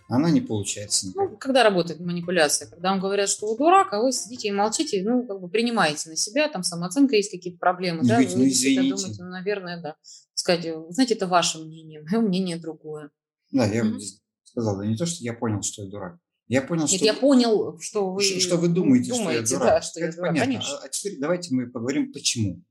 [0.07, 1.07] она не получается.
[1.15, 5.03] Ну, когда работает манипуляция, когда вам говорят, что вы дурак, а вы сидите и молчите,
[5.03, 8.39] ну, как бы принимаете на себя, там самооценка есть какие-то проблемы, ну, да, ведь, вы
[8.39, 8.95] ну, извините.
[8.95, 9.95] думаете, ну, наверное, да.
[10.33, 13.09] Сказать, знаете, это ваше мнение, мое мнение другое.
[13.51, 13.99] Да, я mm-hmm.
[14.43, 16.17] сказал, да не то, что я понял, что я дурак.
[16.47, 17.05] Я понял, Нет, что...
[17.05, 18.21] я понял, что вы...
[18.21, 19.73] Что, что вы думаете, думаете что я дурак.
[19.73, 20.53] Да, что это я дурак, понятно.
[20.53, 20.77] Конечно.
[20.77, 22.63] А, а теперь давайте мы поговорим, почему.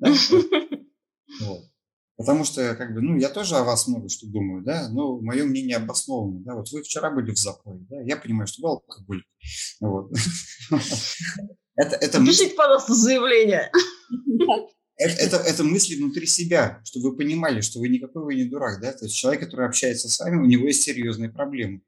[1.40, 1.60] Вот.
[2.18, 5.44] Потому что, как бы, ну, я тоже о вас много что думаю, да, но мое
[5.44, 9.22] мнение обосновано, да, вот вы вчера были в запое, да, я понимаю, что был алкоголь,
[9.80, 10.12] вот.
[11.76, 13.70] Это, это Пишите, пожалуйста, заявление.
[14.96, 18.80] Это, это, это мысли внутри себя, чтобы вы понимали, что вы никакой вы не дурак,
[18.80, 21.82] да, то есть человек, который общается с вами, у него есть серьезные проблемы.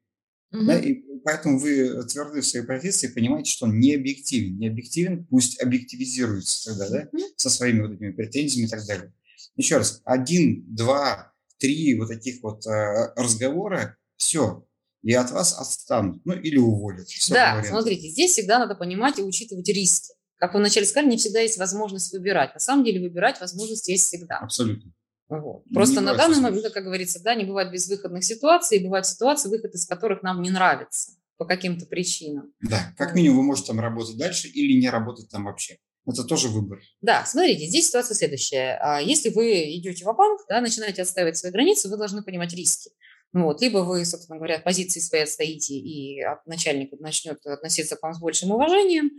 [0.53, 0.65] Mm-hmm.
[0.65, 4.57] Да, и поэтому вы тверды в своей профессии, понимаете, что он не объективен.
[4.57, 9.13] Не объективен, пусть объективизируется тогда, да, со своими вот этими претензиями и так далее.
[9.61, 14.65] Еще раз, один, два, три вот таких вот э, разговора, все,
[15.03, 17.07] и от вас отстанут, ну или уволят.
[17.07, 17.69] Все да, говорят.
[17.69, 20.15] смотрите, здесь всегда надо понимать и учитывать риски.
[20.37, 22.55] Как вы вначале сказали, не всегда есть возможность выбирать.
[22.55, 24.39] На самом деле выбирать возможность есть всегда.
[24.39, 24.91] Абсолютно.
[25.29, 25.63] Вот.
[25.71, 29.49] Просто не на данный момент, как говорится, да, не бывает безвыходных ситуаций, и бывают ситуации,
[29.49, 32.51] выход из которых нам не нравится по каким-то причинам.
[32.61, 35.77] Да, как минимум вы можете там работать дальше или не работать там вообще.
[36.07, 36.79] Это тоже выбор.
[37.01, 38.79] Да, смотрите, здесь ситуация следующая.
[38.81, 42.91] А если вы идете в банк, да, начинаете отстаивать свои границы, вы должны понимать риски.
[43.33, 43.61] Вот.
[43.61, 48.19] Либо вы, собственно говоря, позиции своей отстоите, и от начальника начнет относиться к вам с
[48.19, 49.11] большим уважением,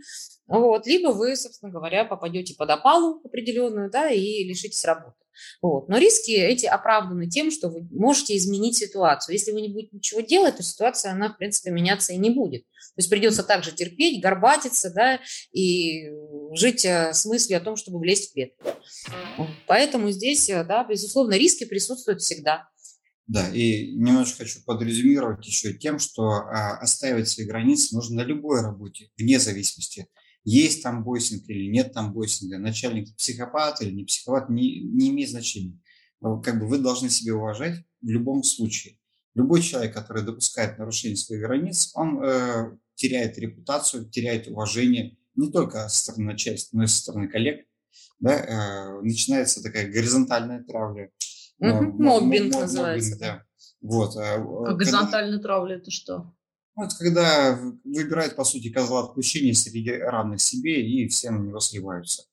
[0.47, 0.85] вот.
[0.85, 5.22] либо вы, собственно говоря, попадете под опалу определенную да, и лишитесь работы.
[5.61, 5.89] Вот.
[5.89, 9.33] Но риски эти оправданы тем, что вы можете изменить ситуацию.
[9.33, 12.63] Если вы не будете ничего делать, то ситуация, она, в принципе, меняться и не будет.
[12.63, 15.19] То есть придется также терпеть, горбатиться, да,
[15.51, 16.09] и
[16.53, 18.55] жить э, с мыслью о том, чтобы влезть в петлю.
[19.67, 22.69] Поэтому здесь, э, да, безусловно, риски присутствуют всегда.
[23.25, 28.61] Да, и немножко хочу подрезюмировать еще тем, что а, оставить свои границы нужно на любой
[28.61, 30.07] работе, вне зависимости
[30.43, 35.29] есть там бойсинг или нет там бойсинга, начальник психопат или не психопат, не, не имеет
[35.29, 35.79] значения.
[36.43, 38.97] Как бы вы должны себя уважать в любом случае.
[39.35, 45.89] Любой человек, который допускает нарушение своих границ, он э, теряет репутацию, теряет уважение не только
[45.89, 47.65] со стороны начальства, но и со стороны коллег.
[48.19, 51.09] Да, э, начинается такая горизонтальная травля.
[51.57, 53.17] Моббинг, моббинг называется.
[53.19, 53.43] Да.
[53.81, 54.37] Вот, а
[54.73, 56.33] горизонтальная травля это что?
[56.75, 61.59] Ну, это когда выбирают, по сути, козла отпущения среди равных себе и все на него
[61.59, 62.23] сливаются.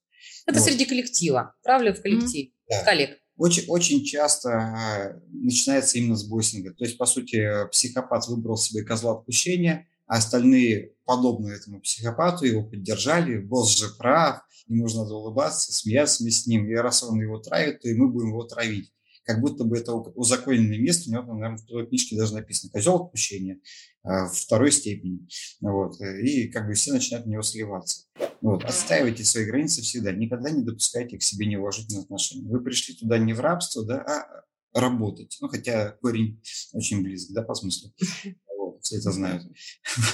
[0.47, 0.69] Это вот.
[0.69, 2.85] среди коллектива, травля в коллективе, да.
[2.85, 3.19] коллег.
[3.37, 6.75] Очень, очень часто а, начинается именно с боссинга.
[6.75, 12.65] То есть, по сути, психопат выбрал себе козла отпущения, а остальные, подобные этому психопату, его
[12.65, 13.39] поддержали.
[13.39, 16.67] Босс же прав, ему нужно улыбаться, смеяться с ним.
[16.67, 18.93] И раз он его травит, то и мы будем его травить
[19.25, 22.97] как будто бы это узаконенное место, у него, наверное, в той книжке даже написано «козел
[22.97, 23.61] отпущения»
[24.03, 25.29] а, второй степени.
[25.61, 28.07] Вот, и как бы все начинают в него сливаться.
[28.41, 32.49] Вот, отстаивайте свои границы всегда, никогда не допускайте к себе неуважительные отношения.
[32.49, 34.45] Вы пришли туда не в рабство, да, а
[34.81, 35.37] работать.
[35.41, 36.43] Ну, хотя корень
[36.73, 37.93] очень близок, да, по смыслу.
[38.57, 39.43] Вот, все это знают.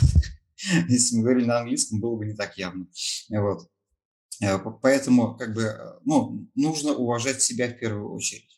[0.88, 2.86] Если мы говорили на английском, было бы не так явно.
[3.28, 3.68] Вот.
[4.40, 8.55] Э, поэтому, как бы, ну, нужно уважать себя в первую очередь.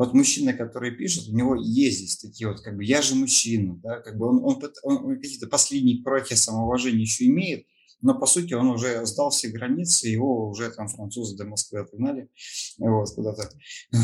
[0.00, 3.78] Вот мужчина, который пишет, у него есть здесь такие вот, как бы, я же мужчина,
[3.82, 7.66] да, как бы он, он, он, он какие-то последние крохи самоуважения еще имеет,
[8.00, 12.30] но по сути он уже сдал все границы, его уже там французы до Москвы отогнали,
[12.78, 13.50] вот, куда-то.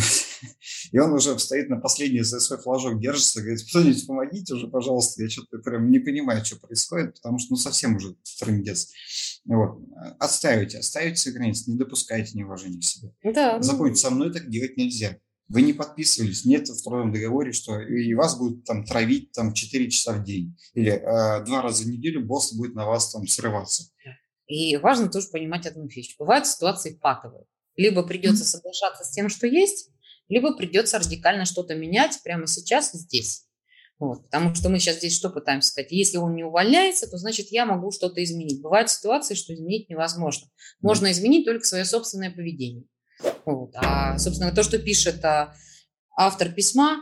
[0.92, 5.22] И он уже стоит на последний за свой флажок, держится, говорит, кто-нибудь помогите уже, пожалуйста,
[5.22, 8.92] я что-то прям не понимаю, что происходит, потому что, ну, совсем уже трындец.
[9.47, 9.80] Вот.
[10.18, 13.14] Отставите, отставите свои границы, не допускайте неуважения к себе.
[13.24, 13.62] Да.
[13.62, 15.18] Запомните, со мной так делать нельзя.
[15.49, 19.90] Вы не подписывались, нет в трудовом договоре, что и вас будут там травить там 4
[19.90, 20.59] часа в день.
[20.74, 23.84] Или э, два раза в неделю босс будет на вас там срываться.
[24.47, 26.16] И важно тоже понимать одну вещь.
[26.18, 27.44] Бывают ситуации патовые.
[27.76, 29.90] Либо придется соглашаться с тем, что есть,
[30.28, 33.47] либо придется радикально что-то менять прямо сейчас и здесь.
[33.99, 35.90] Вот, потому что мы сейчас здесь что пытаемся сказать?
[35.90, 38.61] Если он не увольняется, то значит я могу что-то изменить.
[38.61, 40.49] Бывают ситуации, что изменить невозможно.
[40.80, 42.84] Можно изменить только свое собственное поведение.
[43.47, 43.70] Вот.
[43.76, 45.55] А, собственно, то, что пишет а,
[46.16, 47.01] автор письма,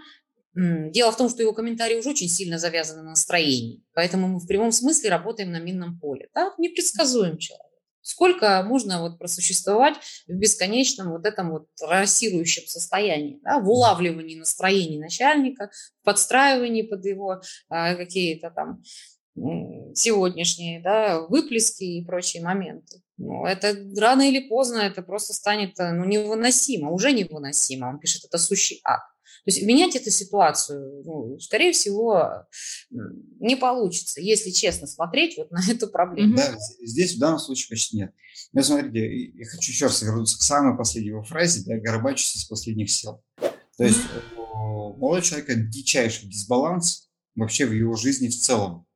[0.55, 3.83] дело в том, что его комментарии уже очень сильно завязаны на настроении.
[3.95, 6.29] Поэтому мы в прямом смысле работаем на минном поле.
[6.35, 6.53] Да?
[6.59, 7.65] Непредсказуем человек.
[8.03, 9.95] Сколько можно вот просуществовать
[10.29, 15.71] в бесконечном вот этом вот рассирующем состоянии, да, в улавливании настроений начальника,
[16.03, 17.41] в подстраивании под его
[17.71, 18.83] а, какие-то там
[19.95, 23.01] сегодняшние да, выплески и прочие моменты.
[23.17, 27.89] Ну, это рано или поздно это просто станет э, ну, невыносимо, уже невыносимо.
[27.89, 29.01] Он пишет, это сущий ад.
[29.45, 32.47] То есть менять эту ситуацию, ну, скорее всего,
[32.91, 36.37] не получится, если честно смотреть вот на эту проблему.
[36.37, 38.13] Да, здесь в данном случае почти нет.
[38.53, 42.45] Но смотрите, я хочу еще раз вернуться к самой последней его фразе, да, горбачиться из
[42.45, 43.23] последних сил.
[43.77, 44.01] То есть
[44.37, 48.87] у молодого человека дичайший дисбаланс вообще в его жизни в целом.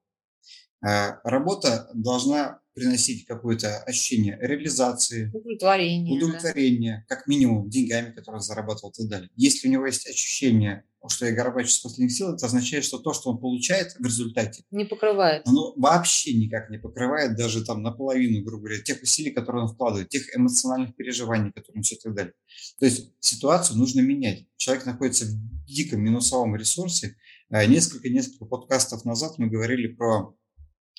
[0.86, 7.16] Э, работа должна приносить какое-то ощущение реализации, удовлетворения, удовлетворения да.
[7.16, 9.30] как минимум деньгами, которые зарабатывал и так далее.
[9.36, 13.12] Если у него есть ощущение, что я горбачу с последних сил, это означает, что то,
[13.12, 15.46] что он получает в результате, не покрывает.
[15.46, 20.08] Оно вообще никак не покрывает даже там наполовину, грубо говоря, тех усилий, которые он вкладывает,
[20.08, 22.34] тех эмоциональных переживаний, которые он все и так далее.
[22.78, 24.46] То есть ситуацию нужно менять.
[24.56, 27.16] Человек находится в диком минусовом ресурсе.
[27.50, 30.34] Несколько-несколько э, подкастов назад мы говорили про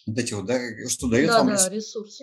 [0.06, 1.72] вот эти вот, да, что дает да, вам да, ресурс.
[1.72, 2.20] ресурс.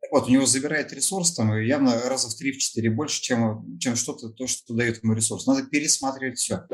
[0.00, 4.30] Так вот, у него забирает ресурс там явно раза в 3-4 больше, чем, чем что-то,
[4.30, 5.46] то, что дает ему ресурс.
[5.46, 6.66] Надо пересматривать все.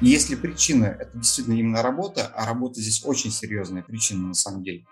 [0.00, 4.64] И если причина– это действительно именно работа, а работа здесь очень серьезная причина на самом
[4.64, 4.84] деле,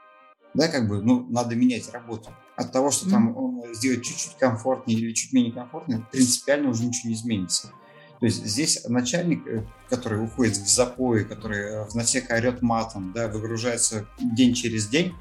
[0.55, 2.31] да, как бы, ну, надо менять работу.
[2.57, 3.11] От того, что mm-hmm.
[3.11, 7.73] там он сделает чуть-чуть комфортнее или чуть менее комфортнее, принципиально уже ничего не изменится.
[8.21, 13.13] То есть здесь начальник, э, который уходит в запой, который э, в насека орет матом,
[13.15, 15.15] да, выгружается день через день,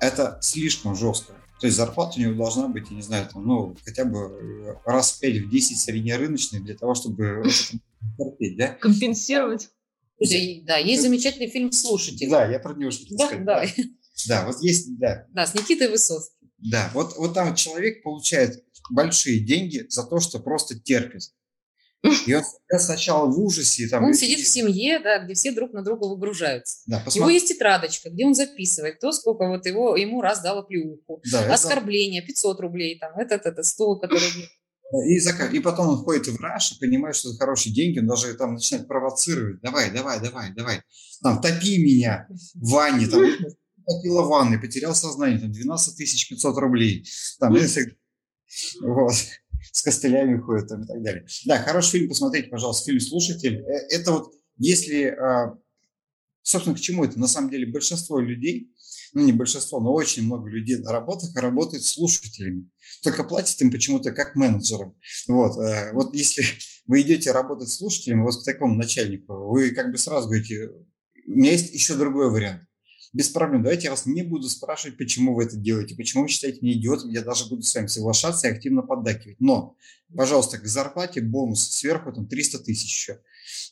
[0.00, 1.34] это слишком жестко.
[1.60, 4.74] То есть зарплата у него должна быть, я не знаю, там, ну, хотя бы э,
[4.86, 7.44] раз в 5 в 10 среднерыночной для того, чтобы
[8.18, 8.68] терпеть, да?
[8.68, 9.68] Компенсировать.
[10.64, 12.30] Да, есть замечательный фильм «Слушатель».
[12.30, 13.44] Да, я про него что-то да, сказать.
[13.44, 13.64] Да.
[14.28, 15.26] да, вот есть, да.
[15.34, 16.50] Да, с Никитой Высоцким.
[16.58, 21.22] Да, вот, вот там человек получает большие деньги за то, что просто терпит.
[22.26, 22.42] И он
[22.78, 23.88] сначала в ужасе.
[23.88, 24.14] Там, он и...
[24.14, 26.82] сидит в семье, да, где все друг на друга выгружаются.
[26.86, 27.20] Да, посмотри.
[27.20, 31.22] У него есть тетрадочка, где он записывает, кто сколько вот его, ему раз дало плюху.
[31.30, 32.28] Да, Оскорбление, это...
[32.28, 34.28] 500 рублей, там, этот, этот стол, который...
[35.08, 35.18] И,
[35.56, 38.54] и потом он ходит в раш и понимает, что это хорошие деньги, он даже там
[38.54, 39.60] начинает провоцировать.
[39.62, 40.82] Давай, давай, давай, давай.
[41.22, 43.06] Там, топи меня в ванне.
[43.06, 43.22] Там,
[43.86, 47.06] топила в ванной, потерял сознание, там, 12 500 рублей.
[47.40, 47.56] Там,
[48.82, 49.14] вот
[49.72, 51.26] с костылями ходят там, и так далее.
[51.46, 53.58] Да, хороший фильм, посмотрите, пожалуйста, фильм «Слушатель».
[53.60, 55.56] Э, это вот если, а,
[56.42, 57.18] собственно, к чему это?
[57.18, 58.70] На самом деле большинство людей,
[59.12, 62.68] ну не большинство, но очень много людей на работах работают слушателями.
[63.02, 64.96] Только платят им почему-то как менеджерам.
[65.28, 66.44] Вот, э, вот если
[66.86, 70.70] вы идете работать слушателем, вот к такому начальнику, вы как бы сразу говорите,
[71.26, 72.62] у меня есть еще другой вариант
[73.14, 73.62] без проблем.
[73.62, 77.10] Давайте я вас не буду спрашивать, почему вы это делаете, почему вы считаете меня идиотом,
[77.10, 79.40] я даже буду с вами соглашаться и активно поддакивать.
[79.40, 79.76] Но,
[80.14, 83.22] пожалуйста, к зарплате бонус сверху там 300 тысяч еще.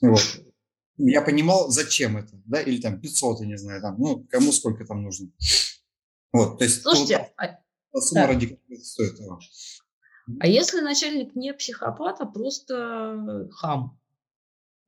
[0.01, 0.23] Вот.
[0.97, 4.85] Я понимал, зачем это, да, или там 500, я не знаю, там, ну, кому сколько
[4.85, 5.29] там нужно.
[6.33, 6.83] Вот, то есть...
[6.83, 7.51] Слушайте, вот,
[7.95, 8.01] а...
[8.01, 8.27] сумма да.
[8.29, 9.41] ради стоит этого.
[10.39, 13.99] А если начальник не психопат, а просто хам?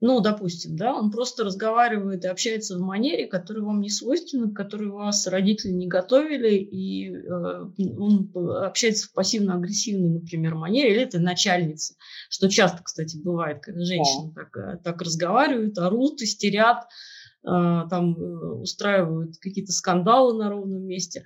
[0.07, 4.55] Ну, допустим, да, он просто разговаривает и общается в манере, которая вам не свойственна, к
[4.55, 7.65] которой вас родители не готовили, и э,
[7.99, 11.95] он общается в пассивно-агрессивной, например, манере, или это начальница,
[12.29, 14.43] что часто, кстати, бывает, когда женщины да.
[14.43, 16.83] так, э, так разговаривают, орут, истерят,
[17.43, 17.47] э,
[17.89, 21.25] там э, устраивают какие-то скандалы на ровном месте.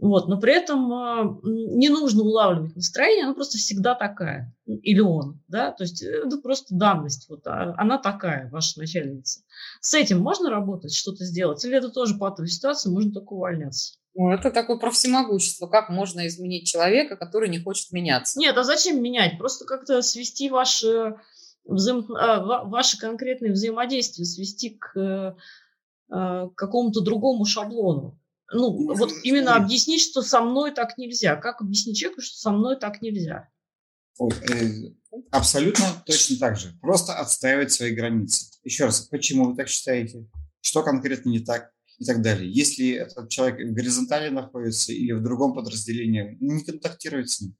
[0.00, 5.42] Вот, но при этом э, не нужно улавливать настроение, она просто всегда такая, или он,
[5.46, 9.40] да, то есть это просто данность, вот а, она такая, ваша начальница.
[9.82, 13.98] С этим можно работать, что-то сделать, или это тоже патовая ситуация, можно только увольняться?
[14.14, 15.66] Ну, это такое про всемогущество.
[15.66, 18.38] Как можно изменить человека, который не хочет меняться?
[18.40, 19.38] Нет, а зачем менять?
[19.38, 21.14] Просто как-то свести ваши,
[21.64, 22.06] взаим...
[22.14, 25.34] А, ваши конкретные взаимодействия, свести к э,
[26.12, 28.19] э, какому-то другому шаблону
[28.52, 31.36] ну, ну вот именно объяснить, что со мной так нельзя.
[31.36, 33.48] Как объяснить человеку, что со мной так нельзя?
[34.20, 34.90] Э,
[35.30, 36.72] абсолютно точно так же.
[36.80, 38.46] Просто отстаивать свои границы.
[38.64, 40.26] Еще раз, почему вы так считаете?
[40.60, 41.70] Что конкретно не так?
[41.98, 42.50] И так далее.
[42.50, 47.54] Если этот человек в горизонтали находится или в другом подразделении, не контактировать с ним.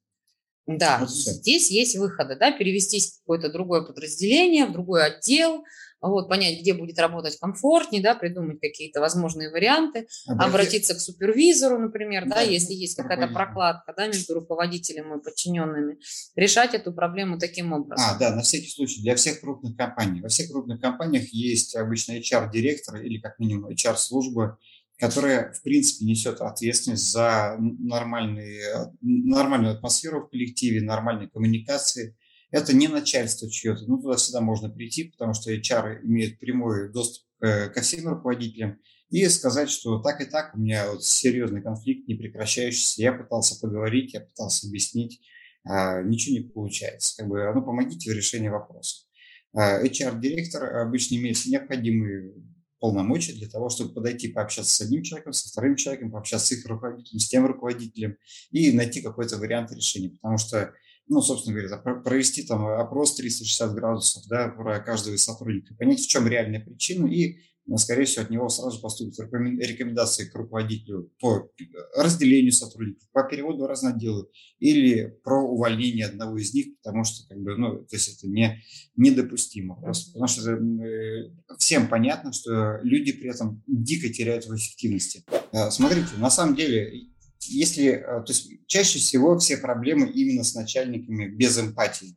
[0.66, 5.64] Да, вот здесь есть выходы, да, перевестись в какое-то другое подразделение, в другой отдел,
[6.08, 10.48] вот, понять, где будет работать комфортнее, да, придумать какие-то возможные варианты, Обратить.
[10.48, 15.98] обратиться к супервизору, например, да, да если есть какая-то прокладка да, между руководителем и подчиненными,
[16.36, 18.06] решать эту проблему таким образом.
[18.08, 20.20] А, да, на всякий случай, для всех крупных компаний.
[20.22, 24.58] Во всех крупных компаниях есть обычно HR-директор или как минимум HR-служба,
[24.98, 32.16] которая, в принципе, несет ответственность за нормальные, нормальную атмосферу в коллективе, нормальные коммуникации–
[32.50, 33.84] это не начальство чье-то.
[33.86, 38.78] Ну, туда всегда можно прийти, потому что HR имеет прямой доступ ко всем руководителям
[39.10, 43.02] и сказать, что так и так у меня вот серьезный конфликт, не прекращающийся.
[43.02, 45.20] Я пытался поговорить, я пытался объяснить,
[45.64, 47.16] а, ничего не получается.
[47.18, 49.06] Как бы, ну, помогите в решении вопроса.
[49.52, 52.34] А, HR-директор обычно имеет необходимые
[52.78, 56.66] полномочия для того, чтобы подойти пообщаться с одним человеком, со вторым человеком, пообщаться с их
[56.66, 58.16] руководителем, с тем руководителем
[58.52, 60.10] и найти какой-то вариант решения.
[60.10, 60.72] Потому что
[61.10, 66.08] ну, собственно говоря, провести там опрос 360 градусов, да, про каждого из сотрудников, понять, в
[66.08, 71.50] чем реальная причина, и, ну, скорее всего, от него сразу поступят рекомендации к руководителю по
[71.96, 74.28] разделению сотрудников, по переводу в отделы
[74.60, 78.62] или про увольнение одного из них, потому что, как бы, ну, то есть это не,
[78.94, 79.80] недопустимо.
[79.80, 85.24] Просто, потому что э, всем понятно, что люди при этом дико теряют в эффективности.
[85.50, 87.10] Э, смотрите, на самом деле
[87.42, 92.16] если, э, то есть чаще всего все проблемы именно с начальниками без эмпатии,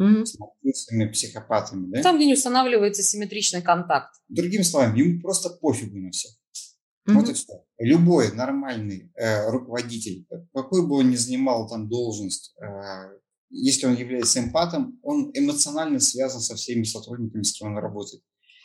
[0.00, 0.24] mm-hmm.
[0.24, 1.90] с нарциссами, психопатами.
[1.90, 2.02] Да?
[2.02, 4.14] Там, где не устанавливается симметричный контакт.
[4.28, 6.28] Другими словами, ему просто пофигу на все.
[6.28, 7.12] Mm-hmm.
[7.12, 7.64] Вот и все.
[7.78, 13.18] Любой нормальный э, руководитель, какой бы он ни занимал там должность, э,
[13.50, 18.22] если он является эмпатом, он эмоционально связан со всеми сотрудниками, с кем он работает.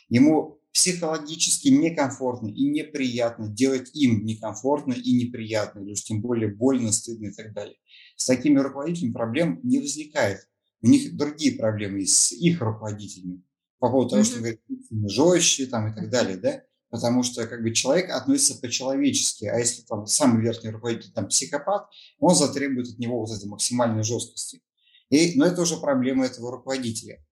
[0.08, 6.92] Ему психологически некомфортно и неприятно, делать им некомфортно и неприятно, или уж тем более больно,
[6.92, 7.76] стыдно и так далее.
[8.16, 10.46] С такими руководителями проблем не возникает.
[10.82, 13.42] У них другие проблемы с их руководителями
[13.80, 14.60] по поводу того, что говорят,
[15.08, 16.62] жестче там и так далее, да?
[16.90, 21.86] Потому что как бы человек относится по-человечески, а если там самый верхний руководитель там психопат,
[22.18, 24.60] он затребует от него вот этой максимальной жесткости.
[25.08, 27.24] И, но это уже проблема этого руководителя.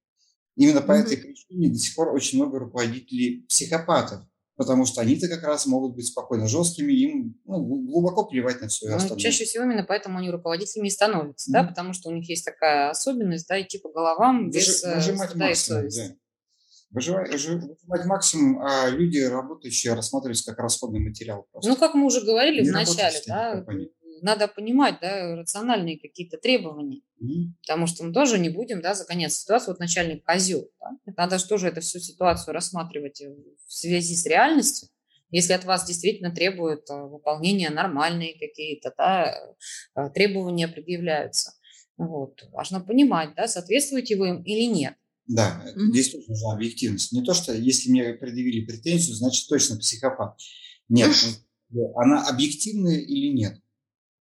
[0.58, 4.22] Именно по этой причине до сих пор очень много руководителей психопатов,
[4.56, 8.88] потому что они-то как раз могут быть спокойно жесткими, им ну, глубоко плевать на все
[8.88, 9.20] ну, остальное.
[9.20, 11.52] Чаще всего именно поэтому они руководителями и становятся, mm-hmm.
[11.52, 15.30] да, потому что у них есть такая особенность, да, идти по головам без э, Выжимать
[15.30, 16.08] стыда максимум, и совести.
[16.08, 16.14] Да.
[16.90, 21.46] Выживать, выжимать максимум, а люди, работающие, рассматриваются как расходный материал.
[21.52, 21.70] Просто.
[21.70, 23.64] Ну, как мы уже говорили Не в начале, да,
[24.22, 27.02] надо понимать, да, рациональные какие-то требования.
[27.62, 29.74] Потому что мы тоже не будем, да, загонять ситуацию.
[29.74, 30.70] Вот начальник козел.
[30.80, 31.12] Да?
[31.16, 34.88] Надо же тоже эту всю ситуацию рассматривать в связи с реальностью.
[35.30, 39.34] Если от вас действительно требуют э, выполнения нормальные какие-то да,
[39.94, 41.52] э, требования предъявляются.
[41.98, 42.48] Вот.
[42.52, 44.94] Важно понимать, да, соответствуете вы им или нет.
[45.26, 45.90] Да, mm-hmm.
[45.90, 47.12] здесь тоже нужна объективность.
[47.12, 50.38] Не то, что если мне предъявили претензию, значит точно психопат.
[50.88, 51.10] Нет,
[51.96, 53.60] она объективная или нет.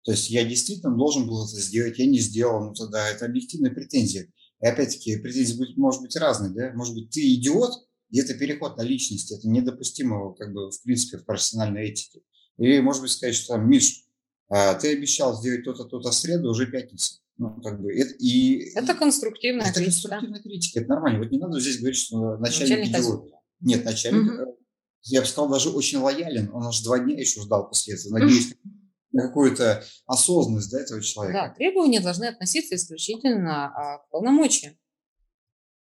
[0.04, 3.70] То есть я действительно должен был это сделать, я не сделал, ну тогда это объективная
[3.70, 4.28] претензия.
[4.60, 6.72] И опять-таки претензии будет, может быть разные, да?
[6.74, 7.72] Может быть, ты идиот,
[8.10, 12.20] и это переход на личность, это недопустимо как бы в принципе в профессиональной этике.
[12.58, 14.04] Или, может быть, сказать, что там, Миш,
[14.48, 17.20] а, ты обещал сделать то-то, то-то в среду, уже пятница.
[17.38, 20.08] Ну, как бы, это, и, это конструктивная это критика.
[20.08, 21.20] конструктивная критика, это нормально.
[21.20, 23.30] Вот не надо здесь говорить, что начальник, начальник идиот.
[23.60, 24.58] Нет, начальник, угу.
[25.04, 26.50] я бы сказал, даже очень лоялен.
[26.52, 28.12] Он аж два дня еще ждал после этого.
[28.18, 28.81] Надеюсь, на
[29.20, 31.48] какую-то осознанность да, этого человека.
[31.48, 34.76] Да, требования должны относиться исключительно а, к полномочиям.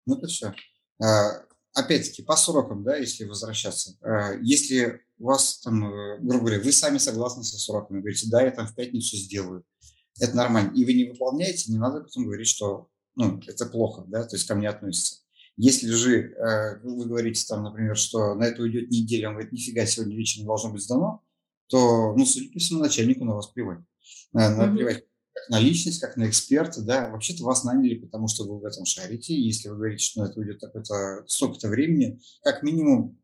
[0.06, 0.54] Ну, это все.
[1.02, 1.42] А,
[1.74, 3.96] опять-таки, по срокам, да, если возвращаться.
[4.02, 8.42] А, если у вас там, э, грубо говоря, вы сами согласны со сроками, говорите, да,
[8.42, 9.64] я там в пятницу сделаю,
[10.20, 14.24] это нормально, и вы не выполняете, не надо потом говорить, что ну, это плохо, да,
[14.24, 15.22] то есть ко мне относится.
[15.56, 19.86] Если же э, вы говорите там, например, что на это уйдет неделя, он говорит, нифига,
[19.86, 21.24] сегодня вечером должно быть сдано,
[21.68, 23.80] то, ну, судя по всему, начальнику на вас плевать.
[24.32, 24.76] Надо mm-hmm.
[24.76, 25.04] плевать
[25.34, 28.84] как на личность, как на эксперта, да, вообще-то вас наняли, потому что вы в этом
[28.84, 33.18] шарите, если вы говорите, что на это уйдет такое-то, столько-то времени, как минимум,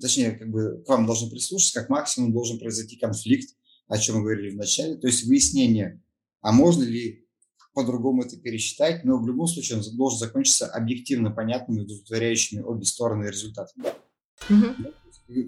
[0.00, 3.54] точнее, как бы к вам должен прислушаться, как максимум должен произойти конфликт,
[3.88, 6.02] о чем мы говорили в начале, то есть выяснение,
[6.40, 7.26] а можно ли
[7.74, 13.26] по-другому это пересчитать, но в любом случае он должен закончиться объективно понятными, удовлетворяющими обе стороны
[13.26, 13.84] результатами.
[14.48, 14.94] Mm-hmm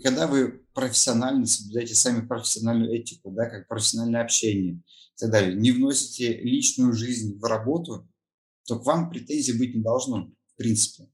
[0.03, 5.73] когда вы профессионально соблюдаете сами профессиональную этику, да, как профессиональное общение и так далее, не
[5.73, 8.09] вносите личную жизнь в работу,
[8.67, 11.09] то к вам претензий быть не должно, в принципе.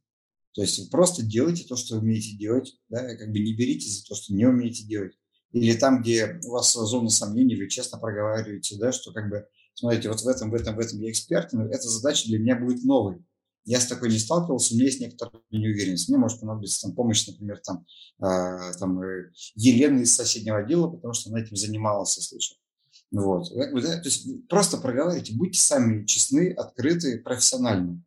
[0.53, 4.05] То есть вы просто делайте то, что умеете делать, да, как бы не берите за
[4.05, 5.13] то, что не умеете делать.
[5.53, 10.09] Или там, где у вас зона сомнений, вы честно проговариваете, да, что как бы, смотрите,
[10.09, 12.83] вот в этом, в этом, в этом я эксперт, но эта задача для меня будет
[12.85, 13.25] новой
[13.65, 16.09] я с такой не сталкивался, у меня есть некоторая неуверенность.
[16.09, 17.87] Мне может понадобиться там, помощь, например, там,
[18.23, 22.57] э, там, э, Елены из соседнего отдела, потому что она этим занималась, если что.
[23.11, 23.49] Вот.
[23.55, 28.03] Да, то есть просто проговаривайте, будьте сами честны, открыты, профессиональны.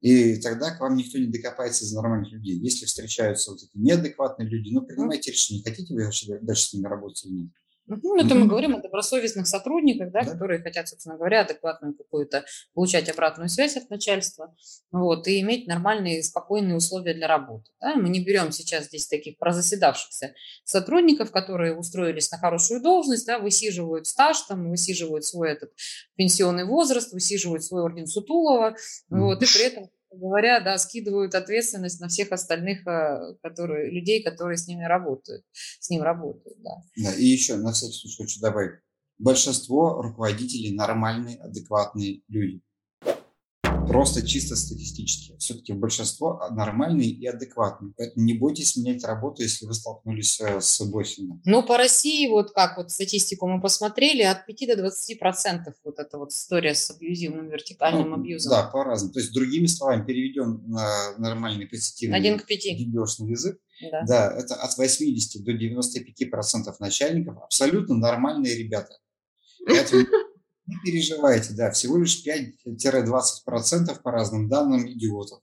[0.00, 2.58] И тогда к вам никто не докопается из нормальных людей.
[2.58, 6.08] Если встречаются вот эти неадекватные люди, ну, принимайте решение, хотите вы
[6.42, 7.50] дальше с ними работать или нет.
[7.86, 10.32] Ну, это мы говорим о добросовестных сотрудниках, да, да.
[10.32, 14.54] которые хотят, собственно говоря, адекватную какую-то, получать обратную связь от начальства,
[14.90, 17.70] вот, и иметь нормальные, спокойные условия для работы.
[17.80, 17.94] Да.
[17.94, 20.34] Мы не берем сейчас здесь таких прозаседавшихся
[20.64, 25.72] сотрудников, которые устроились на хорошую должность, да, высиживают стаж, там, высиживают свой этот
[26.16, 28.74] пенсионный возраст, высиживают свой орден Сутулова,
[29.10, 34.56] вот, и при этом говоря, да, скидывают ответственность на всех остальных э, которые, людей, которые
[34.56, 35.44] с ними работают,
[35.80, 36.70] с ним работают, да.
[36.96, 38.80] Да, и еще на всякий случай хочу добавить.
[39.18, 42.60] Большинство руководителей нормальные, адекватные люди
[43.86, 45.36] просто чисто статистически.
[45.38, 47.92] Все-таки большинство нормальные и адекватные.
[47.96, 51.40] Поэтому не бойтесь менять работу, если вы столкнулись э, с боссами.
[51.44, 55.98] Ну, по России, вот как вот статистику мы посмотрели, от 5 до 20 процентов вот
[55.98, 58.50] эта вот история с абьюзивным вертикальным ну, абьюзом.
[58.50, 59.12] Да, по-разному.
[59.12, 62.64] То есть, другими словами, переведем на нормальный позитивный Один к 5.
[62.64, 63.58] язык,
[63.90, 64.02] да.
[64.06, 68.98] да, это от 80 до 95 процентов начальников абсолютно нормальные ребята.
[70.66, 75.40] Не переживайте, да, всего лишь 5-20% по разным данным идиотов.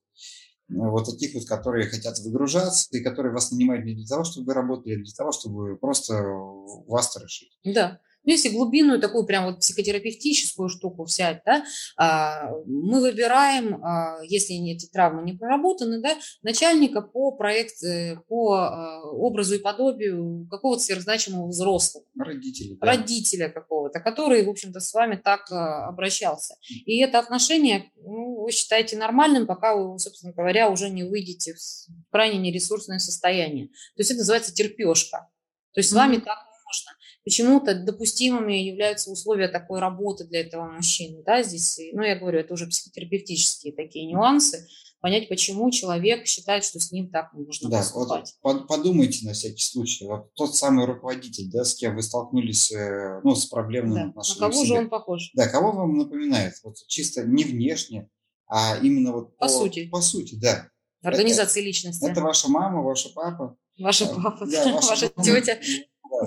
[0.69, 4.53] Вот таких вот, которые хотят выгружаться и которые вас нанимают не для того, чтобы вы
[4.53, 7.57] работали, а для того, чтобы просто вас решить.
[7.63, 7.99] Да.
[8.25, 11.65] Ну, если глубинную такую прям вот психотерапевтическую штуку взять, да,
[11.97, 18.53] а, мы выбираем, а, если эти травмы не проработаны, да, начальника по проект, э, по
[18.53, 22.05] а, образу и подобию какого-то сверхзначимого взрослого.
[22.17, 22.77] Родителя.
[22.79, 22.87] Да.
[22.87, 26.55] Родителя какого-то, который, в общем-то, с вами так обращался.
[26.69, 32.11] И это отношение, ну, вы считаете нормальным, пока вы, собственно говоря, уже не выйдете в
[32.11, 33.67] крайне нересурсное состояние.
[33.67, 35.29] То есть это называется терпешка.
[35.73, 35.93] То есть mm-hmm.
[35.93, 36.91] с вами так можно
[37.23, 41.23] почему-то допустимыми являются условия такой работы для этого мужчины.
[41.25, 44.67] Да, здесь, ну, я говорю, это уже психотерапевтические такие нюансы,
[45.03, 48.35] понять, почему человек считает, что с ним так нужно да, поступать.
[48.41, 50.05] Вот подумайте на всякий случай.
[50.05, 54.09] Вот тот самый руководитель, да, с кем вы столкнулись э, ну, с проблемным да.
[54.09, 54.41] отношением.
[54.41, 55.31] На кого же он похож?
[55.33, 56.53] Да, кого вам напоминает?
[56.63, 58.09] Вот чисто не внешне,
[58.47, 59.87] а именно вот по, по сути.
[59.87, 60.69] По сути, да.
[61.01, 62.05] Организации это, личности.
[62.09, 63.57] Это ваша мама, ваша папа.
[63.77, 65.59] Ваша э, папа, да, ваша, ваша тетя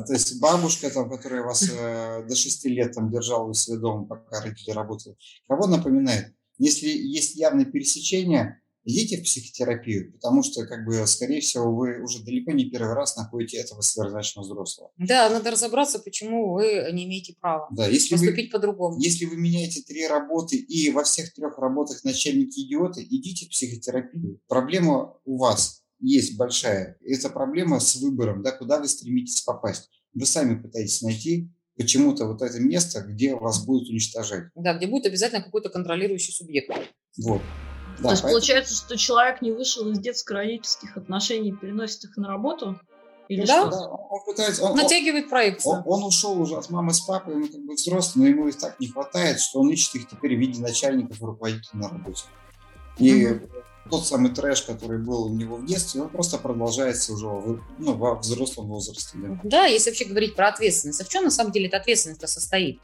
[0.06, 4.06] то есть бабушка, там, которая вас э, до 6 лет там, держала у себя дома,
[4.06, 5.16] пока родители работали,
[5.48, 6.34] кого напоминает?
[6.58, 12.24] Если есть явное пересечение, идите в психотерапию, потому что, как бы, скорее всего, вы уже
[12.24, 14.92] далеко не первый раз находите этого сверхзначного взрослого.
[14.96, 18.98] Да, надо разобраться, почему вы не имеете права да, если поступить по-другому.
[18.98, 24.40] Если вы меняете три работы и во всех трех работах начальники идиоты, идите в психотерапию.
[24.48, 26.96] Проблема у вас есть большая.
[27.04, 29.90] Это проблема с выбором, да, куда вы стремитесь попасть.
[30.14, 34.44] Вы сами пытаетесь найти почему-то вот это место, где вас будут уничтожать.
[34.54, 36.70] Да, где будет обязательно какой-то контролирующий субъект.
[37.18, 37.42] Вот.
[37.98, 38.32] Да, То есть поэтому...
[38.32, 42.80] получается, что человек не вышел из детско-родительских отношений, переносит их на работу?
[43.28, 43.70] Или да, что?
[43.70, 45.72] да, он пытается, он, натягивает проекцию.
[45.72, 48.52] Он, он ушел уже от мамы с папой, он как бы взрослый, но ему и
[48.52, 52.22] так не хватает, что он ищет их теперь в виде начальников и руководителей на работе.
[52.98, 53.48] И угу.
[53.90, 57.26] Тот самый трэш, который был у него в детстве, он просто продолжается уже
[57.78, 59.16] ну, во взрослом возрасте.
[59.16, 59.40] Да?
[59.44, 62.80] да, если вообще говорить про ответственность, а в чем на самом деле эта ответственность состоит?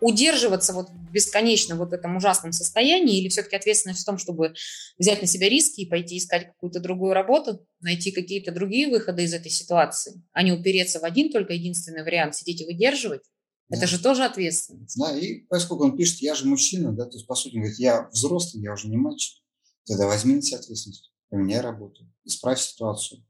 [0.00, 4.54] удерживаться вот бесконечно вот в этом ужасном состоянии или все-таки ответственность в том, чтобы
[4.98, 9.32] взять на себя риски и пойти искать какую-то другую работу, найти какие-то другие выходы из
[9.32, 13.22] этой ситуации, а не упереться в один только единственный вариант, сидеть и выдерживать?
[13.70, 13.78] Да.
[13.78, 14.98] Это же тоже ответственность.
[14.98, 17.78] Да, и поскольку он пишет, я же мужчина, да, то есть, по сути, он говорит,
[17.78, 19.42] я взрослый, я уже не мальчик,
[19.86, 23.24] тогда возьми на себя ответственность, поменяй работу, исправь ситуацию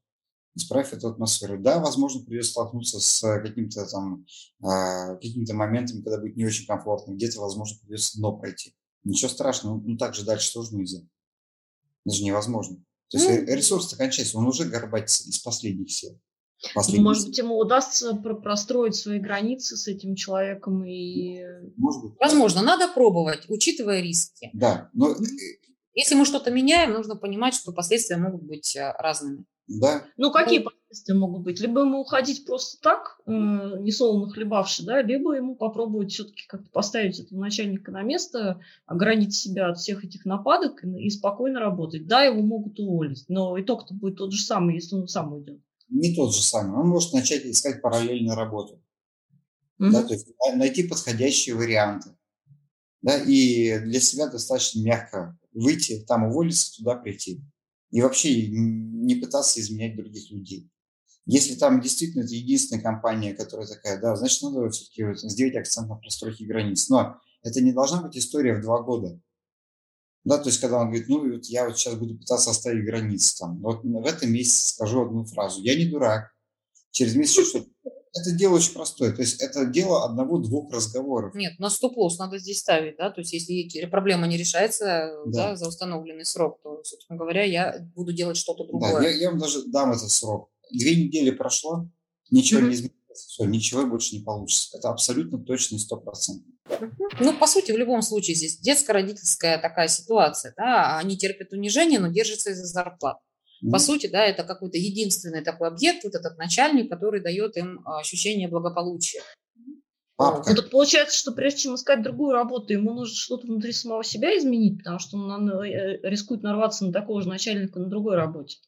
[0.54, 1.58] исправь эту атмосферу.
[1.58, 4.24] Да, возможно, придется столкнуться с каким-то там,
[4.62, 8.74] э, какими-то моментами, когда будет не очень комфортно, где-то, возможно, придется дно пройти.
[9.02, 11.00] Ничего страшного, ну так же дальше тоже нельзя.
[12.04, 12.76] Это же невозможно.
[13.10, 13.54] То есть mm.
[13.54, 16.18] ресурс-то кончается, он уже горбатится из последних сил.
[16.74, 21.42] Последних ну, может быть, ему удастся простроить свои границы с этим человеком и...
[21.76, 22.12] Может быть.
[22.18, 24.50] Возможно, надо пробовать, учитывая риски.
[24.54, 25.14] Да, но...
[25.94, 29.44] Если мы что-то меняем, нужно понимать, что последствия могут быть э, разными.
[29.66, 30.04] Да.
[30.16, 31.60] Ну, какие ну, последствия могут быть?
[31.60, 36.68] Либо ему уходить просто так, э, не солоно хлебавши, да, либо ему попробовать все-таки как-то
[36.70, 42.06] поставить этого начальника на место, огранить себя от всех этих нападок и, и спокойно работать.
[42.06, 45.60] Да, его могут уволить, но итог-то будет тот же самый, если он сам уйдет.
[45.88, 46.78] Не тот же самый.
[46.78, 48.82] Он может начать искать параллельную работу.
[49.78, 49.90] Угу.
[49.90, 52.10] Да, то есть найти подходящие варианты.
[53.00, 57.42] Да, и для себя достаточно мягко выйти, там уволиться, туда прийти
[57.94, 60.68] и вообще не пытаться изменять других людей.
[61.26, 65.94] Если там действительно это единственная компания, которая такая, да, значит, надо все-таки сделать акцент на
[65.94, 66.88] простройке границ.
[66.88, 69.20] Но это не должна быть история в два года.
[70.24, 73.38] Да, то есть, когда он говорит, ну, вот я вот сейчас буду пытаться оставить границы
[73.38, 76.32] там, вот в этом месяце скажу одну фразу, я не дурак,
[76.90, 77.64] через месяц что
[78.14, 79.12] это дело очень простое.
[79.12, 81.34] То есть это дело одного-двух разговоров.
[81.34, 85.50] Нет, на стоп-лосс надо здесь ставить, да, то есть если проблема не решается да.
[85.50, 88.92] Да, за установленный срок, то, собственно говоря, я буду делать что-то другое.
[88.92, 90.50] Да, я, я вам даже дам этот срок.
[90.72, 91.88] Две недели прошло,
[92.30, 92.68] ничего mm-hmm.
[92.68, 94.76] не изменилось, все, ничего больше не получится.
[94.78, 96.52] Это абсолютно точно и стопроцентно.
[97.20, 102.08] Ну, по сути, в любом случае здесь детско-родительская такая ситуация, да, они терпят унижение, но
[102.08, 103.18] держатся из-за зарплат.
[103.70, 108.00] По сути, да, это какой-то единственный такой объект, вот этот начальник, который дает им а,
[108.00, 109.22] ощущение благополучия.
[110.16, 110.50] Папка.
[110.50, 114.36] Ну, так получается, что прежде чем искать другую работу, ему нужно что-то внутри самого себя
[114.38, 118.58] изменить, потому что он э, рискует нарваться на такого же начальника на другой работе.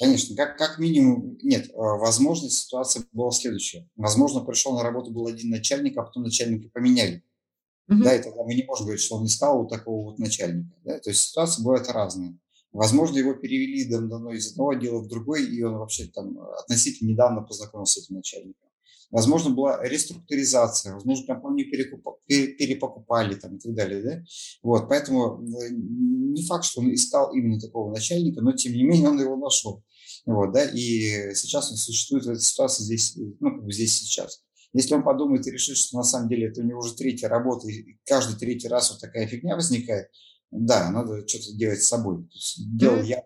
[0.00, 3.88] Конечно, как, как минимум, нет, а, возможно, ситуация была следующая.
[3.94, 7.22] Возможно, пришел на работу был один начальник, а потом начальника поменяли.
[7.88, 8.02] Угу.
[8.02, 10.74] Да, и тогда мы не можем говорить, что он искал вот такого вот начальника.
[10.84, 10.98] Да?
[10.98, 12.36] То есть ситуации бывают разные.
[12.74, 17.42] Возможно, его перевели давно из одного отдела в другой, и он вообще там относительно недавно
[17.42, 18.68] познакомился с этим начальником.
[19.12, 24.02] Возможно, была реструктуризация, возможно, компанию перепокупали там, и так далее.
[24.02, 24.24] Да?
[24.64, 29.20] Вот, поэтому не факт, что он искал именно такого начальника, но тем не менее он
[29.20, 29.84] его нашел.
[30.26, 30.64] Вот, да?
[30.64, 34.42] И сейчас он существует в этой ситуации здесь, ну, как бы здесь сейчас.
[34.72, 37.68] Если он подумает и решит, что на самом деле это у него уже третья работа,
[37.68, 40.08] и каждый третий раз вот такая фигня возникает,
[40.54, 42.22] да, надо что-то делать с собой.
[42.24, 43.22] То есть дело я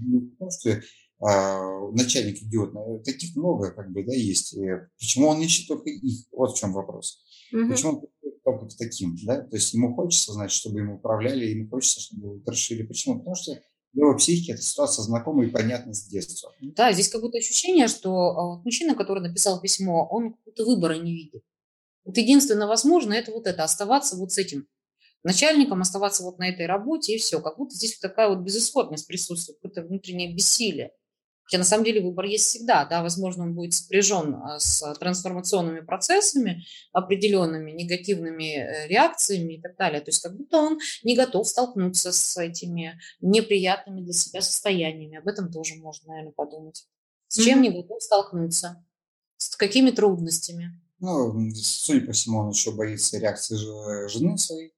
[0.00, 0.80] не потому, что
[1.20, 4.54] а, начальник идиот, таких много как бы, да, есть.
[4.54, 4.66] И
[4.98, 6.24] почему он ищет только их?
[6.32, 7.22] Вот в чем вопрос.
[7.54, 7.70] Mm-hmm.
[7.70, 8.02] Почему он
[8.42, 9.42] только к таким, да?
[9.42, 12.84] То есть ему хочется, значит, чтобы ему управляли, ему хочется, чтобы его трошили.
[12.84, 13.18] Почему?
[13.18, 13.52] Потому что
[13.92, 16.52] в его психике эта ситуация знакома и понятна с детства.
[16.60, 21.42] Да, здесь какое-то ощущение, что а, мужчина, который написал письмо, он какого-то выбора не видит.
[22.04, 24.66] Вот единственное возможно, это вот это, оставаться вот с этим
[25.22, 27.40] начальником, оставаться вот на этой работе и все.
[27.40, 30.92] Как будто здесь вот такая вот безысходность присутствует, какое-то внутреннее бессилие.
[31.50, 35.80] Хотя на самом деле выбор есть всегда, да, возможно, он будет сопряжен а, с трансформационными
[35.80, 36.62] процессами,
[36.92, 40.00] определенными негативными э, реакциями и так далее.
[40.00, 45.18] То есть как будто он не готов столкнуться с этими неприятными для себя состояниями.
[45.18, 46.86] Об этом тоже можно, наверное, подумать.
[47.26, 47.62] С чем mm-hmm.
[47.62, 48.86] не готов столкнуться?
[49.36, 50.80] С какими трудностями?
[51.00, 54.72] Ну, судя по всему, он еще боится реакции жены своей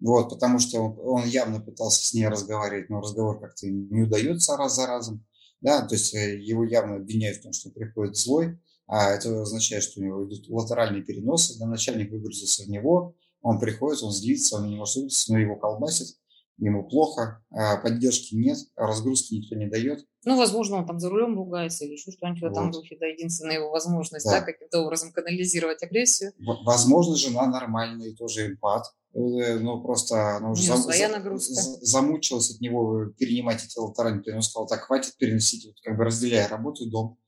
[0.00, 4.76] Вот, потому что он, явно пытался с ней разговаривать, но разговор как-то не удается раз
[4.76, 5.26] за разом.
[5.60, 9.82] Да, то есть э, его явно обвиняют в том, что приходит злой, а это означает,
[9.82, 14.56] что у него идут латеральные переносы, да, начальник выгрузился в него, он приходит, он злится,
[14.56, 16.16] он не может но его колбасит,
[16.60, 20.06] ему плохо, а поддержки нет, разгрузки никто не дает.
[20.24, 22.74] Ну, возможно, он там за рулем ругается или еще что-нибудь в этом вот.
[22.74, 22.96] духе.
[23.00, 24.40] Да, единственная его возможность, да.
[24.40, 26.32] да, каким-то образом канализировать агрессию.
[26.64, 28.84] Возможно, жена нормальная, тоже эмпат.
[29.14, 34.68] Э, ну, просто она уже зам, за, замучилась от него перенимать эти латеральные Он сказал,
[34.68, 37.18] так, хватит переносить, вот, как бы разделяя работу и дом.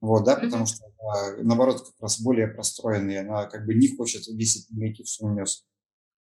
[0.00, 0.44] Вот, да, mm-hmm.
[0.44, 0.84] потому что,
[1.38, 5.64] наоборот, как раз более простроенная, она как бы не хочет весить негатив унес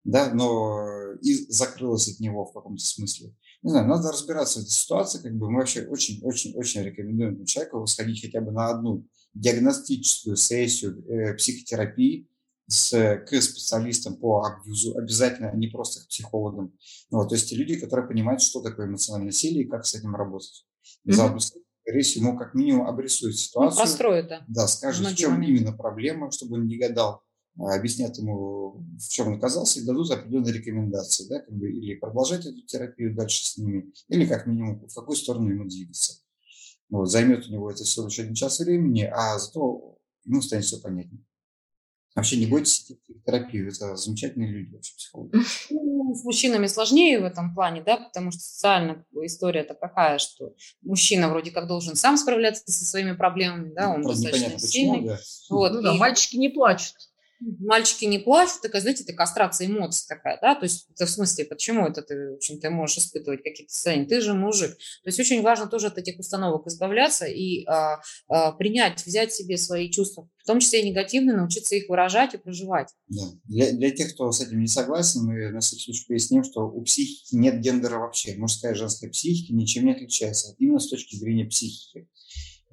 [0.03, 3.33] да, но и закрылась от него в каком-то смысле.
[3.61, 8.21] Не знаю, надо разбираться в этой ситуации, как бы мы вообще очень-очень-очень рекомендуем человеку сходить
[8.21, 12.27] хотя бы на одну диагностическую сессию э, психотерапии
[12.67, 12.91] с,
[13.25, 16.73] к специалистам по абьюзу, обязательно, а не просто к психологам.
[17.09, 20.15] Ну, вот, то есть люди, которые понимают, что такое эмоциональное насилие и как с этим
[20.15, 20.65] работать.
[21.07, 21.39] Mm-hmm.
[22.15, 23.77] Ему как минимум обрисует ну, ситуацию.
[23.77, 24.43] Ну, простроит, да.
[24.47, 25.55] Да, скажет, в чем моменты.
[25.55, 27.23] именно проблема, чтобы он не гадал
[27.57, 32.45] объяснят ему, в чем он оказался, и дадут определенные рекомендации, да, как бы, или продолжать
[32.45, 36.15] эту терапию дальше с ними, или как минимум в какую сторону ему двигаться.
[36.89, 40.79] Вот, займет у него это всего лишь один час времени, а зато ему станет все
[40.79, 41.23] понятнее.
[42.15, 45.31] Вообще не бойтесь идти в терапию, это замечательные люди вообще психологи.
[45.71, 51.29] Ну, с мужчинами сложнее в этом плане, да, потому что социальная история-то какая, что мужчина
[51.29, 55.01] вроде как должен сам справляться со своими проблемами, да, ну, он ну, достаточно сильный.
[55.01, 55.19] Почему, да.
[55.49, 56.95] Вот, ну, да, мальчики не плачут
[57.59, 61.45] мальчики не плачут, такая, знаете, это кастрация эмоций такая, да, то есть это в смысле,
[61.45, 65.19] почему это ты, в общем, ты можешь испытывать какие-то состояния, ты же мужик, то есть
[65.19, 70.29] очень важно тоже от этих установок избавляться и а, а, принять, взять себе свои чувства,
[70.37, 72.89] в том числе и негативные, научиться их выражать и проживать.
[73.07, 73.23] Да.
[73.45, 76.81] Для, для тех, кто с этим не согласен, мы на всякий случай поясним, что у
[76.83, 81.45] психики нет гендера вообще, мужская и женская психика ничем не отличается, именно с точки зрения
[81.45, 82.07] психики.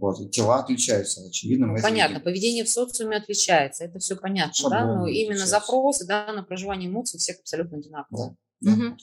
[0.01, 1.66] Вот, тела отличаются, очевидно.
[1.66, 2.24] Ну, понятно, видим.
[2.24, 6.88] поведение в социуме отличается, это все понятно, Шаблон да, но именно запросы, да, на проживание
[6.88, 8.36] эмоций всех абсолютно одинаковые.
[8.61, 8.72] Да.
[8.72, 8.96] Угу.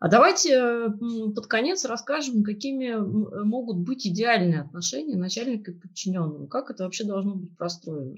[0.00, 0.90] А давайте
[1.34, 2.94] под конец расскажем, какими
[3.44, 6.46] могут быть идеальные отношения начальника и подчиненного.
[6.46, 8.16] Как это вообще должно быть простроено?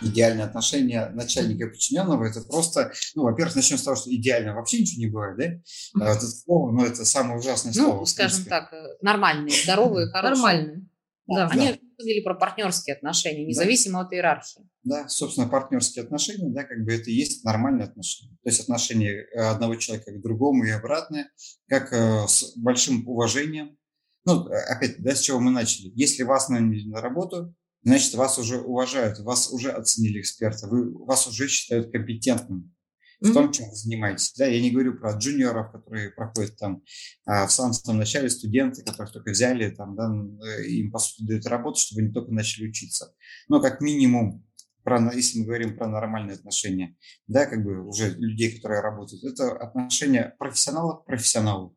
[0.00, 4.80] Идеальные отношения начальника и подчиненного, это просто, ну, во-первых, начнем с того, что идеально вообще
[4.80, 6.04] ничего не бывает, да?
[6.04, 7.98] А это слово, ну, это самое ужасное ну, слово.
[8.00, 10.34] Ну, скажем так, э, нормальные, здоровые, хорошие.
[10.34, 10.90] Нормальные.
[11.26, 11.52] Да, да.
[11.52, 14.06] Они говорили про партнерские отношения, независимо да.
[14.06, 14.68] от иерархии.
[14.82, 18.36] Да, собственно, партнерские отношения, да, как бы это и есть нормальные отношения.
[18.42, 21.30] То есть отношения э, одного человека к другому и обратное,
[21.68, 23.76] как э, с большим уважением.
[24.24, 25.92] Ну, опять, да, с чего мы начали.
[25.94, 31.26] Если вас наняли на работу, значит, вас уже уважают, вас уже оценили эксперта, вы, вас
[31.26, 32.74] уже считают компетентным
[33.20, 34.32] в том, чем вы занимаетесь.
[34.36, 36.82] Да, я не говорю про джуниоров, которые проходят там
[37.26, 40.10] а, в самом, самом начале, студенты, которых только взяли, там, да,
[40.46, 43.14] э, им, по сути, дают работу, чтобы они только начали учиться.
[43.48, 44.46] Но как минимум,
[44.82, 49.52] про, если мы говорим про нормальные отношения, да, как бы уже людей, которые работают, это
[49.52, 51.76] отношения профессионалов к профессионалу.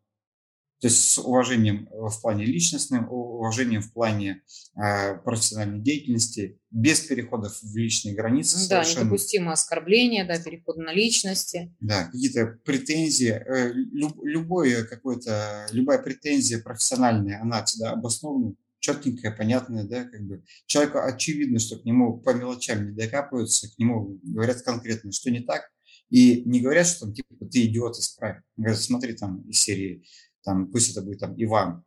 [0.83, 4.41] То есть с уважением э, в плане личностным, уважением в плане
[4.75, 8.57] э, профессиональной деятельности, без переходов в личные границы.
[8.67, 9.05] Да, совершенно.
[9.05, 11.73] недопустимо оскорбление, да, переход на личности.
[11.79, 19.85] Да, какие-то претензии, э, люб, любое какое-то, любая претензия профессиональная, она всегда обоснована, четенькая, понятная,
[19.85, 24.61] да, как бы человеку очевидно, что к нему по мелочам не докапываются, к нему говорят
[24.63, 25.61] конкретно, что не так,
[26.09, 28.41] и не говорят, что там, типа, ты идиот, исправь.
[28.57, 30.03] Говорят, смотри, там, из серии
[30.43, 31.83] там, пусть это будет там Иван.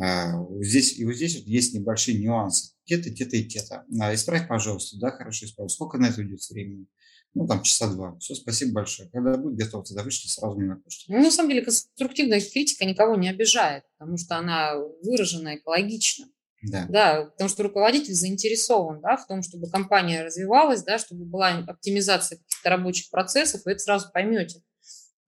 [0.00, 2.74] А, здесь, и вот здесь вот есть небольшие нюансы.
[2.84, 3.84] Те-то, те-то и те-то.
[4.12, 4.98] Исправь, пожалуйста.
[4.98, 5.70] Да, хорошо, исправь.
[5.70, 6.86] Сколько на это уйдет времени?
[7.34, 8.16] Ну, там часа два.
[8.18, 9.08] Все, спасибо большое.
[9.10, 11.12] Когда будет готово, тогда вышли сразу не напишите.
[11.12, 16.26] Ну, на самом деле, конструктивная критика никого не обижает, потому что она выражена экологично.
[16.62, 16.86] Да.
[16.90, 22.36] да, потому что руководитель заинтересован да, в том, чтобы компания развивалась, да, чтобы была оптимизация
[22.36, 24.60] каких-то рабочих процессов, вы это сразу поймете.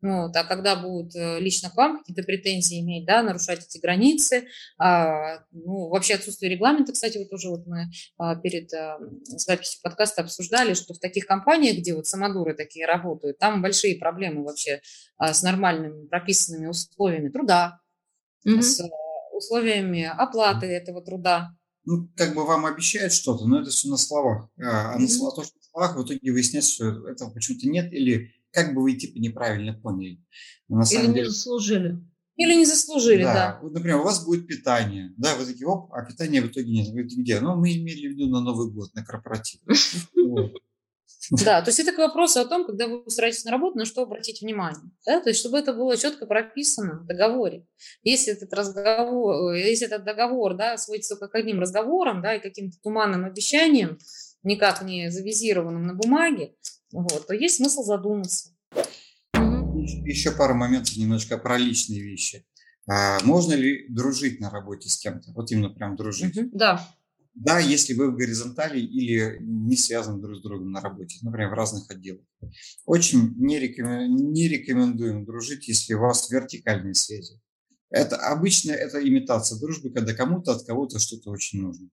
[0.02, 4.48] Вот, а когда будут э, лично к вам какие-то претензии иметь, да, нарушать эти границы,
[4.76, 7.88] а, ну, вообще отсутствие регламента, кстати, вот тоже вот мы
[8.18, 13.38] а, перед а, записью подкаста обсуждали, что в таких компаниях, где вот самодуры такие работают,
[13.38, 14.82] там большие проблемы вообще
[15.18, 17.78] а, с нормальными прописанными условиями труда,
[18.44, 18.60] mm-hmm.
[18.60, 18.88] с а,
[19.32, 21.50] условиями оплаты этого труда.
[21.84, 24.48] Ну, как бы вам обещают что-то, но это все на словах.
[24.58, 25.22] А, а mm-hmm.
[25.22, 28.82] на, то, что на словах в итоге выясняется, что этого почему-то нет, или как бы
[28.82, 30.22] вы типа неправильно поняли.
[30.68, 31.24] Но на самом Или деле...
[31.24, 31.98] не заслужили.
[32.36, 33.34] Или не заслужили, да.
[33.34, 33.60] да.
[33.62, 35.12] Вот, например, у вас будет питание.
[35.16, 36.88] Да, вы такие, оп, а питания в итоге нет.
[36.92, 37.40] Вы где?
[37.40, 39.60] Ну, мы имели в виду на Новый год, на корпоратив.
[41.30, 44.02] Да, то есть это к вопросу о том, когда вы устраиваетесь на работу, на что
[44.02, 44.90] обратить внимание.
[45.06, 45.20] Да?
[45.20, 47.64] То есть чтобы это было четко прописано в договоре.
[48.02, 52.76] Если этот разговор, если этот договор да, сводится только к одним разговорам да, и каким-то
[52.82, 53.98] туманным обещаниям,
[54.42, 56.54] никак не завизированным на бумаге,
[56.92, 58.50] вот, то есть смысл задуматься.
[60.04, 62.46] Еще пару моментов немножко про личные вещи.
[62.88, 65.32] А можно ли дружить на работе с кем-то?
[65.32, 66.36] Вот именно прям дружить.
[66.52, 66.86] Да.
[67.34, 71.54] Да, если вы в горизонтали или не связаны друг с другом на работе, например, в
[71.54, 72.26] разных отделах.
[72.84, 74.14] Очень не, рекомен...
[74.14, 77.40] не рекомендуем дружить, если у вас вертикальные связи.
[77.88, 81.88] Это обычно это имитация дружбы, когда кому-то от кого-то что-то очень нужно.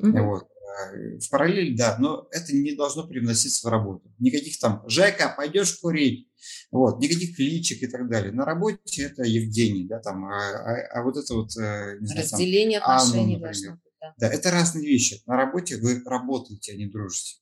[0.00, 0.24] Угу.
[0.24, 0.48] Вот.
[0.74, 4.12] А, в параллель, да, но это не должно привноситься в работу.
[4.18, 6.28] Никаких там «Жека, пойдешь курить?»
[6.70, 8.32] Вот, никаких кличек и так далее.
[8.32, 11.56] На работе это Евгений, да, там, а, а, а вот это вот...
[11.56, 13.80] Э, не знаю, Разделение там, отношений Анну, должно быть.
[14.00, 14.14] Да.
[14.18, 15.22] да, это разные вещи.
[15.26, 17.36] На работе вы работаете, а не дружите.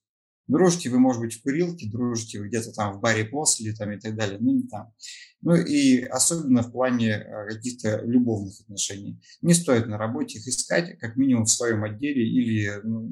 [0.49, 4.01] Дружите вы, может быть, в курилке, дружите вы где-то там в баре после там, и
[4.01, 4.93] так далее, но не там.
[5.40, 9.20] Ну и особенно в плане э, каких-то любовных отношений.
[9.40, 13.11] Не стоит на работе их искать, как минимум в своем отделе или ну,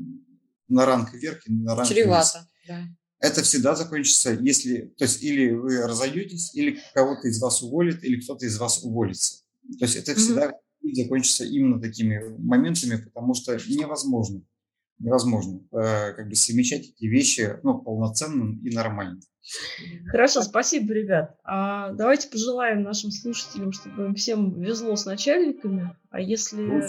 [0.69, 2.83] на ранг вверх, или на ранг Чревато, да.
[3.21, 8.19] Это всегда закончится, если, то есть или вы разойдетесь, или кого-то из вас уволит, или
[8.19, 9.43] кто-то из вас уволится.
[9.79, 10.95] То есть это всегда mm-hmm.
[10.95, 14.43] закончится именно такими моментами, потому что невозможно
[15.01, 19.21] невозможно э, как бы совмещать эти вещи ну, полноценно и нормально.
[20.07, 21.37] Хорошо, спасибо, ребят.
[21.45, 26.61] А давайте пожелаем нашим слушателям, чтобы им всем везло с начальниками, а если...
[26.61, 26.83] Ну,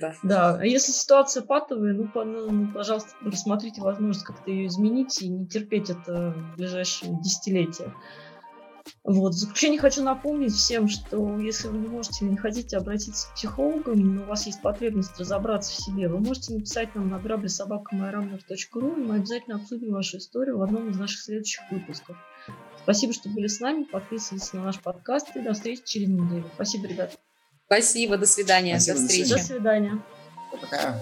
[0.00, 0.14] да.
[0.22, 5.28] да, а если ситуация патовая, ну, по, ну, пожалуйста, рассмотрите возможность как-то ее изменить и
[5.28, 7.92] не терпеть это в ближайшие десятилетия.
[9.04, 9.34] Вот.
[9.34, 13.34] В заключение хочу напомнить всем, что если вы не можете или не хотите обратиться к
[13.34, 18.96] психологам, но у вас есть потребность разобраться в себе, вы можете написать нам на граблесобакамайрамнер.ру,
[18.96, 22.16] и мы обязательно обсудим вашу историю в одном из наших следующих выпусков.
[22.82, 23.84] Спасибо, что были с нами.
[23.84, 26.44] Подписывайтесь на наш подкаст и до встречи через неделю.
[26.54, 27.18] Спасибо, ребят.
[27.66, 28.78] Спасибо, до свидания.
[28.80, 29.30] Спасибо, до встречи.
[29.30, 30.02] До свидания.
[30.50, 30.98] Пока.